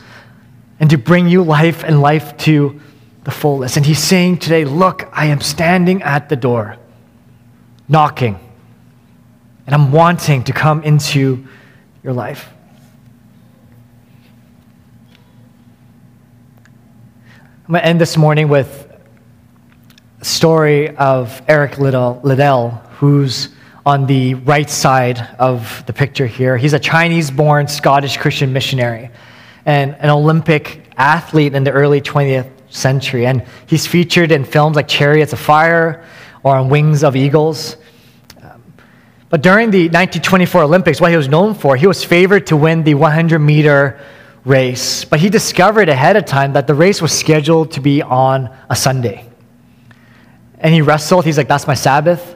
and 0.79 0.89
to 0.89 0.97
bring 0.97 1.27
you 1.27 1.43
life 1.43 1.83
and 1.83 2.01
life 2.01 2.37
to 2.37 2.79
the 3.23 3.31
fullest. 3.31 3.77
And 3.77 3.85
he's 3.85 3.99
saying 3.99 4.39
today, 4.39 4.65
Look, 4.65 5.09
I 5.11 5.27
am 5.27 5.41
standing 5.41 6.01
at 6.01 6.29
the 6.29 6.35
door, 6.35 6.77
knocking, 7.87 8.39
and 9.65 9.75
I'm 9.75 9.91
wanting 9.91 10.43
to 10.45 10.53
come 10.53 10.83
into 10.83 11.45
your 12.03 12.13
life. 12.13 12.49
I'm 17.69 17.73
going 17.73 17.83
to 17.83 17.87
end 17.87 18.01
this 18.01 18.17
morning 18.17 18.47
with 18.47 18.87
a 20.21 20.25
story 20.25 20.95
of 20.97 21.39
Eric 21.47 21.77
Liddell, 21.77 22.19
Liddell, 22.23 22.69
who's 22.97 23.49
on 23.89 24.05
the 24.05 24.35
right 24.35 24.69
side 24.69 25.17
of 25.39 25.83
the 25.87 25.93
picture 25.93 26.27
here. 26.27 26.55
He's 26.57 26.73
a 26.73 26.79
Chinese 26.79 27.31
born 27.31 27.67
Scottish 27.67 28.17
Christian 28.17 28.53
missionary 28.53 29.09
and 29.65 29.95
an 29.95 30.11
Olympic 30.11 30.85
athlete 30.95 31.55
in 31.55 31.63
the 31.63 31.71
early 31.71 31.99
20th 31.99 32.51
century. 32.69 33.25
And 33.25 33.43
he's 33.65 33.87
featured 33.87 34.31
in 34.31 34.45
films 34.45 34.75
like 34.75 34.87
Chariots 34.87 35.33
of 35.33 35.39
Fire 35.39 36.05
or 36.43 36.55
on 36.55 36.69
Wings 36.69 37.03
of 37.03 37.15
Eagles. 37.15 37.77
Um, 38.43 38.61
but 39.31 39.41
during 39.41 39.71
the 39.71 39.85
1924 39.85 40.61
Olympics, 40.61 41.01
what 41.01 41.09
he 41.09 41.17
was 41.17 41.27
known 41.27 41.55
for, 41.55 41.75
he 41.75 41.87
was 41.87 42.03
favored 42.03 42.45
to 42.45 42.55
win 42.55 42.83
the 42.83 42.93
100 42.93 43.39
meter 43.39 43.99
race. 44.45 45.03
But 45.03 45.19
he 45.19 45.31
discovered 45.31 45.89
ahead 45.89 46.15
of 46.15 46.25
time 46.25 46.53
that 46.53 46.67
the 46.67 46.75
race 46.75 47.01
was 47.01 47.11
scheduled 47.11 47.71
to 47.71 47.81
be 47.81 48.03
on 48.03 48.55
a 48.69 48.75
Sunday. 48.75 49.27
And 50.59 50.75
he 50.75 50.83
wrestled. 50.83 51.25
He's 51.25 51.39
like, 51.39 51.47
that's 51.47 51.65
my 51.65 51.73
Sabbath. 51.73 52.35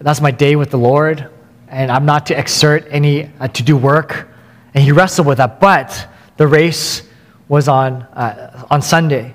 That's 0.00 0.20
my 0.20 0.30
day 0.30 0.56
with 0.56 0.70
the 0.70 0.78
Lord. 0.78 1.30
And 1.68 1.90
I'm 1.90 2.06
not 2.06 2.26
to 2.26 2.38
exert 2.38 2.86
any, 2.90 3.30
uh, 3.40 3.48
to 3.48 3.62
do 3.62 3.76
work. 3.76 4.28
And 4.74 4.84
he 4.84 4.92
wrestled 4.92 5.26
with 5.26 5.38
that. 5.38 5.60
But 5.60 6.08
the 6.36 6.46
race 6.46 7.02
was 7.48 7.68
on, 7.68 8.02
uh, 8.02 8.66
on 8.70 8.82
Sunday. 8.82 9.34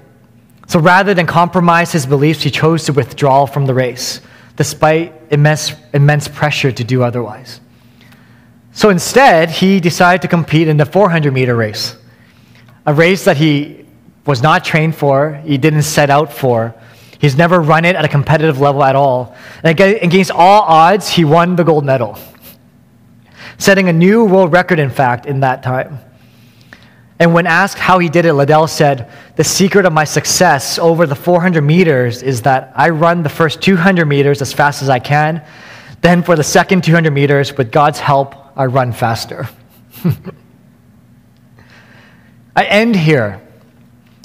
So 0.67 0.79
rather 0.79 1.13
than 1.13 1.25
compromise 1.25 1.91
his 1.91 2.05
beliefs, 2.05 2.43
he 2.43 2.51
chose 2.51 2.85
to 2.85 2.93
withdraw 2.93 3.45
from 3.45 3.65
the 3.65 3.73
race, 3.73 4.21
despite 4.55 5.13
immense, 5.29 5.73
immense 5.93 6.27
pressure 6.27 6.71
to 6.71 6.83
do 6.83 7.03
otherwise. 7.03 7.59
So 8.71 8.89
instead, 8.89 9.49
he 9.49 9.79
decided 9.81 10.21
to 10.21 10.27
compete 10.29 10.67
in 10.69 10.77
the 10.77 10.85
400 10.85 11.33
meter 11.33 11.55
race, 11.55 11.97
a 12.85 12.93
race 12.93 13.25
that 13.25 13.37
he 13.37 13.85
was 14.25 14.41
not 14.41 14.63
trained 14.63 14.95
for, 14.95 15.41
he 15.43 15.57
didn't 15.57 15.81
set 15.81 16.09
out 16.09 16.31
for. 16.31 16.73
He's 17.21 17.37
never 17.37 17.61
run 17.61 17.85
it 17.85 17.95
at 17.95 18.03
a 18.03 18.07
competitive 18.07 18.59
level 18.59 18.83
at 18.83 18.95
all. 18.95 19.35
And 19.63 19.79
against 19.79 20.31
all 20.31 20.63
odds, 20.63 21.07
he 21.07 21.23
won 21.23 21.55
the 21.55 21.63
gold 21.63 21.85
medal. 21.85 22.17
setting 23.59 23.87
a 23.87 23.93
new 23.93 24.25
world 24.25 24.51
record, 24.51 24.79
in 24.79 24.89
fact, 24.89 25.27
in 25.27 25.41
that 25.41 25.61
time. 25.61 25.99
And 27.19 27.35
when 27.35 27.45
asked 27.45 27.77
how 27.77 27.99
he 27.99 28.09
did 28.09 28.25
it, 28.25 28.33
Liddell 28.33 28.65
said, 28.65 29.11
The 29.35 29.43
secret 29.43 29.85
of 29.85 29.93
my 29.93 30.03
success 30.03 30.79
over 30.79 31.05
the 31.05 31.13
400 31.13 31.61
meters 31.61 32.23
is 32.23 32.41
that 32.41 32.73
I 32.75 32.89
run 32.89 33.21
the 33.21 33.29
first 33.29 33.61
200 33.61 34.07
meters 34.07 34.41
as 34.41 34.51
fast 34.51 34.81
as 34.81 34.89
I 34.89 34.97
can. 34.97 35.45
Then, 36.01 36.23
for 36.23 36.35
the 36.35 36.43
second 36.43 36.83
200 36.83 37.11
meters, 37.11 37.55
with 37.55 37.71
God's 37.71 37.99
help, 37.99 38.33
I 38.57 38.65
run 38.65 38.93
faster. 38.93 39.47
I 42.55 42.63
end 42.63 42.95
here. 42.95 43.39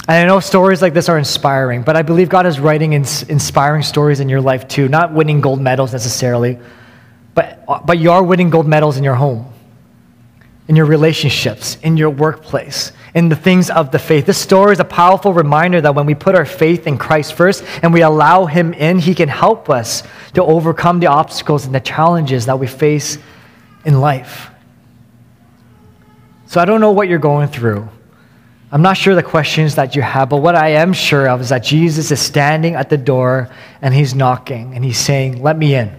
And 0.09 0.17
I 0.17 0.27
know 0.27 0.41
stories 0.41 0.83
like 0.83 0.95
this 0.95 1.09
are 1.09 1.19
inspiring, 1.19 1.83
but 1.83 1.97
I 1.97 2.03
believe 2.03 2.29
God 2.29 2.47
is 2.47 2.61
writing 2.61 2.93
inspiring 2.93 3.83
stories 3.83 4.21
in 4.21 4.29
your 4.29 4.41
life 4.41 4.69
too, 4.69 4.89
not 4.89 5.13
winning 5.13 5.41
gold 5.41 5.61
medals 5.61 5.93
necessarily, 5.93 6.59
but, 7.35 7.65
but 7.85 7.99
you 7.99 8.13
are 8.13 8.23
winning 8.23 8.51
gold 8.51 8.69
medals 8.69 8.97
in 8.97 9.05
your 9.05 9.17
home 9.17 9.53
in 10.69 10.75
your 10.75 10.87
relationships, 10.87 11.79
in 11.83 11.97
your 11.97 12.11
workplace, 12.11 12.91
in 13.15 13.29
the 13.29 13.37
things 13.37 13.71
of 13.71 13.93
the 13.93 13.99
faith. 13.99 14.27
This 14.27 14.39
story 14.39 14.73
is 14.73 14.81
a 14.81 14.85
powerful 14.85 15.33
reminder 15.33 15.81
that 15.81 15.95
when 15.95 16.07
we 16.07 16.15
put 16.15 16.35
our 16.35 16.45
faith 16.45 16.87
in 16.87 16.99
Christ 16.99 17.35
first 17.35 17.65
and 17.83 17.93
we 17.93 18.03
allow 18.03 18.47
Him 18.47 18.73
in, 18.75 18.99
He 18.99 19.15
can 19.15 19.29
help 19.29 19.71
us 19.71 20.03
to 20.35 20.43
overcome 20.43 20.99
the 20.99 21.07
obstacles 21.07 21.67
and 21.67 21.75
the 21.75 21.81
challenges 21.81 22.47
that 22.47 22.59
we 22.59 22.67
face 22.67 23.19
in 23.85 24.01
life. 24.01 24.51
So 26.47 26.61
I 26.61 26.65
don't 26.65 26.81
know 26.81 26.93
what 26.93 27.09
you're 27.09 27.19
going 27.19 27.49
through. 27.49 27.89
I'm 28.71 28.83
not 28.83 28.97
sure 28.97 29.15
the 29.15 29.23
questions 29.23 29.77
that 29.77 29.95
you 29.95 30.03
have, 30.03 30.29
but 30.29 30.39
what 30.39 30.57
I 30.57 30.71
am 30.71 30.93
sure 30.93 31.29
of 31.29 31.41
is 31.41 31.51
that 31.51 31.63
Jesus 31.63 32.11
is 32.11 32.21
standing 32.21 32.75
at 32.75 32.91
the 32.91 32.97
door 32.97 33.49
and 33.81 33.95
He's 33.95 34.15
knocking 34.15 34.75
and 34.75 34.85
He's 34.85 34.99
saying, 34.99 35.43
Let 35.43 35.57
me 35.57 35.75
in. 35.75 35.95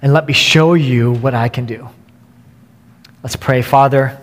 And 0.00 0.12
let 0.12 0.26
me 0.26 0.32
show 0.32 0.74
you 0.74 1.12
what 1.12 1.34
I 1.34 1.48
can 1.48 1.66
do. 1.66 1.88
Let's 3.22 3.34
pray, 3.34 3.62
Father. 3.62 4.16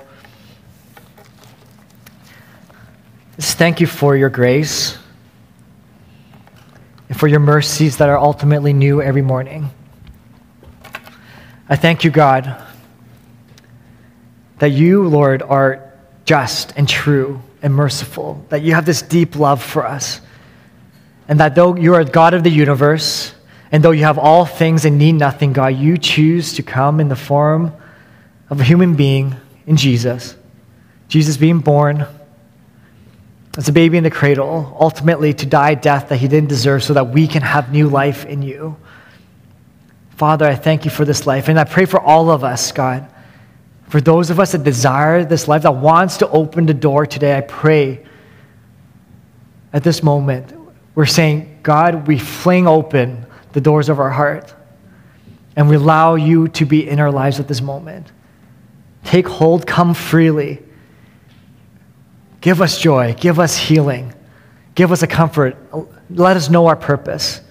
Just 3.36 3.58
thank 3.58 3.82
you 3.82 3.88
for 3.88 4.16
your 4.16 4.30
grace 4.30 4.98
and 7.10 7.20
for 7.20 7.28
your 7.28 7.42
mercies 7.42 7.98
that 7.98 8.08
are 8.08 8.18
ultimately 8.18 8.72
new 8.72 9.02
every 9.02 9.22
morning. 9.22 9.70
I 11.68 11.76
thank 11.76 12.06
you, 12.06 12.12
God, 12.12 12.64
that 14.60 14.68
you, 14.68 15.06
Lord, 15.08 15.42
are 15.42 15.85
just 16.26 16.74
and 16.76 16.90
true 16.90 17.42
and 17.62 17.74
merciful, 17.74 18.44
that 18.50 18.62
you 18.62 18.74
have 18.74 18.86
this 18.86 19.02
deep 19.02 19.36
love 19.36 19.64
for 19.64 19.86
us, 19.86 20.22
and 21.28 21.40
that 21.40 21.56
though 21.56 21.76
you 21.76 21.94
are 21.94 22.04
God 22.04 22.34
of 22.34 22.44
the 22.44 22.50
universe, 22.50 23.34
and 23.72 23.84
though 23.84 23.92
you 23.92 24.04
have 24.04 24.18
all 24.18 24.46
things 24.46 24.86
and 24.86 24.98
need 24.98 25.14
nothing, 25.14 25.54
God, 25.54 25.76
you 25.76 25.98
choose 25.98 26.54
to 26.54 26.64
come 26.64 27.00
in 27.00 27.08
the 27.08 27.16
form 27.16 27.74
of 28.50 28.60
a 28.60 28.64
human 28.64 28.96
being 28.96 29.36
in 29.66 29.78
Jesus. 29.78 30.36
Jesus 31.08 31.38
being 31.38 31.60
born 31.60 32.06
as 33.58 33.68
a 33.70 33.72
baby 33.72 33.98
in 33.98 34.04
the 34.04 34.12
cradle, 34.12 34.76
ultimately 34.80 35.34
to 35.34 35.46
die 35.46 35.72
a 35.72 35.76
death 35.76 36.10
that 36.10 36.18
he 36.18 36.28
didn't 36.28 36.50
deserve 36.50 36.84
so 36.84 36.94
that 36.94 37.10
we 37.10 37.28
can 37.28 37.42
have 37.42 37.72
new 37.72 37.88
life 37.88 38.26
in 38.26 38.42
you. 38.42 38.76
Father, 40.18 40.46
I 40.46 40.56
thank 40.56 40.86
you 40.86 40.92
for 40.92 41.06
this 41.06 41.26
life. 41.26 41.48
And 41.48 41.60
I 41.60 41.64
pray 41.64 41.86
for 41.86 42.00
all 42.00 42.30
of 42.30 42.44
us, 42.44 42.72
God. 42.72 43.08
For 43.88 44.02
those 44.02 44.30
of 44.30 44.40
us 44.40 44.52
that 44.54 44.64
desire 44.64 45.24
this 45.24 45.48
life, 45.48 45.64
that 45.64 45.76
wants 45.76 46.18
to 46.18 46.30
open 46.30 46.66
the 46.66 46.74
door 46.74 47.06
today, 47.06 47.38
I 47.38 47.42
pray 47.42 48.06
at 49.72 49.84
this 49.84 50.02
moment, 50.02 50.54
we're 50.96 51.06
saying, 51.06 51.60
God, 51.62 52.08
we 52.08 52.18
fling 52.18 52.68
open 52.68 53.26
the 53.54 53.62
doors 53.62 53.90
of 53.90 54.00
our 54.00 54.10
heart 54.10 54.54
and 55.56 55.70
we 55.70 55.76
allow 55.76 56.16
you 56.16 56.48
to 56.50 56.66
be 56.66 56.88
in 56.88 57.00
our 57.00 57.12
lives 57.12 57.40
at 57.40 57.48
this 57.48 57.62
moment. 57.62 58.12
Take 59.04 59.28
hold, 59.28 59.68
come 59.68 59.94
freely. 59.94 60.62
Give 62.42 62.62
us 62.62 62.80
joy, 62.80 63.16
give 63.20 63.40
us 63.40 63.58
healing, 63.58 64.14
give 64.76 64.92
us 64.92 65.04
a 65.04 65.08
comfort. 65.08 65.58
Let 66.10 66.38
us 66.38 66.50
know 66.50 66.68
our 66.68 66.76
purpose. 66.76 67.42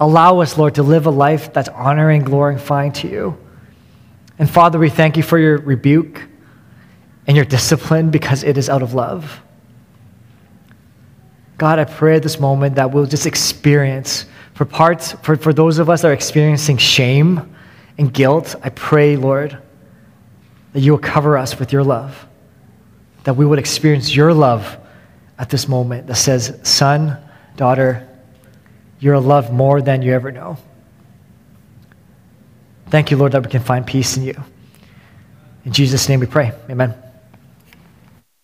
Allow 0.00 0.40
us, 0.40 0.56
Lord, 0.56 0.76
to 0.76 0.82
live 0.82 1.06
a 1.06 1.10
life 1.10 1.52
that's 1.52 1.68
honoring, 1.70 2.22
glorifying 2.22 2.92
to 2.92 3.08
you. 3.08 3.38
And 4.38 4.48
Father, 4.48 4.78
we 4.78 4.88
thank 4.88 5.16
you 5.16 5.22
for 5.22 5.38
your 5.38 5.58
rebuke 5.58 6.22
and 7.26 7.36
your 7.36 7.44
discipline 7.44 8.10
because 8.10 8.44
it 8.44 8.56
is 8.56 8.68
out 8.68 8.82
of 8.82 8.94
love. 8.94 9.40
God, 11.58 11.80
I 11.80 11.84
pray 11.84 12.16
at 12.16 12.22
this 12.22 12.38
moment 12.38 12.76
that 12.76 12.92
we'll 12.92 13.06
just 13.06 13.26
experience, 13.26 14.26
for 14.54 14.64
parts, 14.64 15.12
for, 15.22 15.36
for 15.36 15.52
those 15.52 15.78
of 15.78 15.90
us 15.90 16.02
that 16.02 16.08
are 16.08 16.12
experiencing 16.12 16.76
shame 16.76 17.54
and 17.98 18.14
guilt, 18.14 18.54
I 18.62 18.68
pray, 18.70 19.16
Lord, 19.16 19.58
that 20.72 20.80
you 20.80 20.92
will 20.92 21.00
cover 21.00 21.36
us 21.36 21.58
with 21.58 21.72
your 21.72 21.82
love, 21.82 22.26
that 23.24 23.34
we 23.34 23.44
would 23.44 23.58
experience 23.58 24.14
your 24.14 24.32
love 24.32 24.78
at 25.36 25.50
this 25.50 25.66
moment 25.66 26.06
that 26.06 26.14
says, 26.14 26.60
Son, 26.62 27.16
daughter, 27.56 28.08
you're 29.00 29.18
loved 29.18 29.52
more 29.52 29.82
than 29.82 30.02
you 30.02 30.12
ever 30.12 30.30
know. 30.30 30.58
Thank 32.90 33.10
you, 33.10 33.16
Lord, 33.16 33.32
that 33.32 33.42
we 33.42 33.50
can 33.50 33.62
find 33.62 33.86
peace 33.86 34.16
in 34.16 34.24
you. 34.24 34.34
In 35.64 35.72
Jesus' 35.72 36.08
name 36.08 36.20
we 36.20 36.26
pray. 36.26 36.52
Amen. 36.70 36.94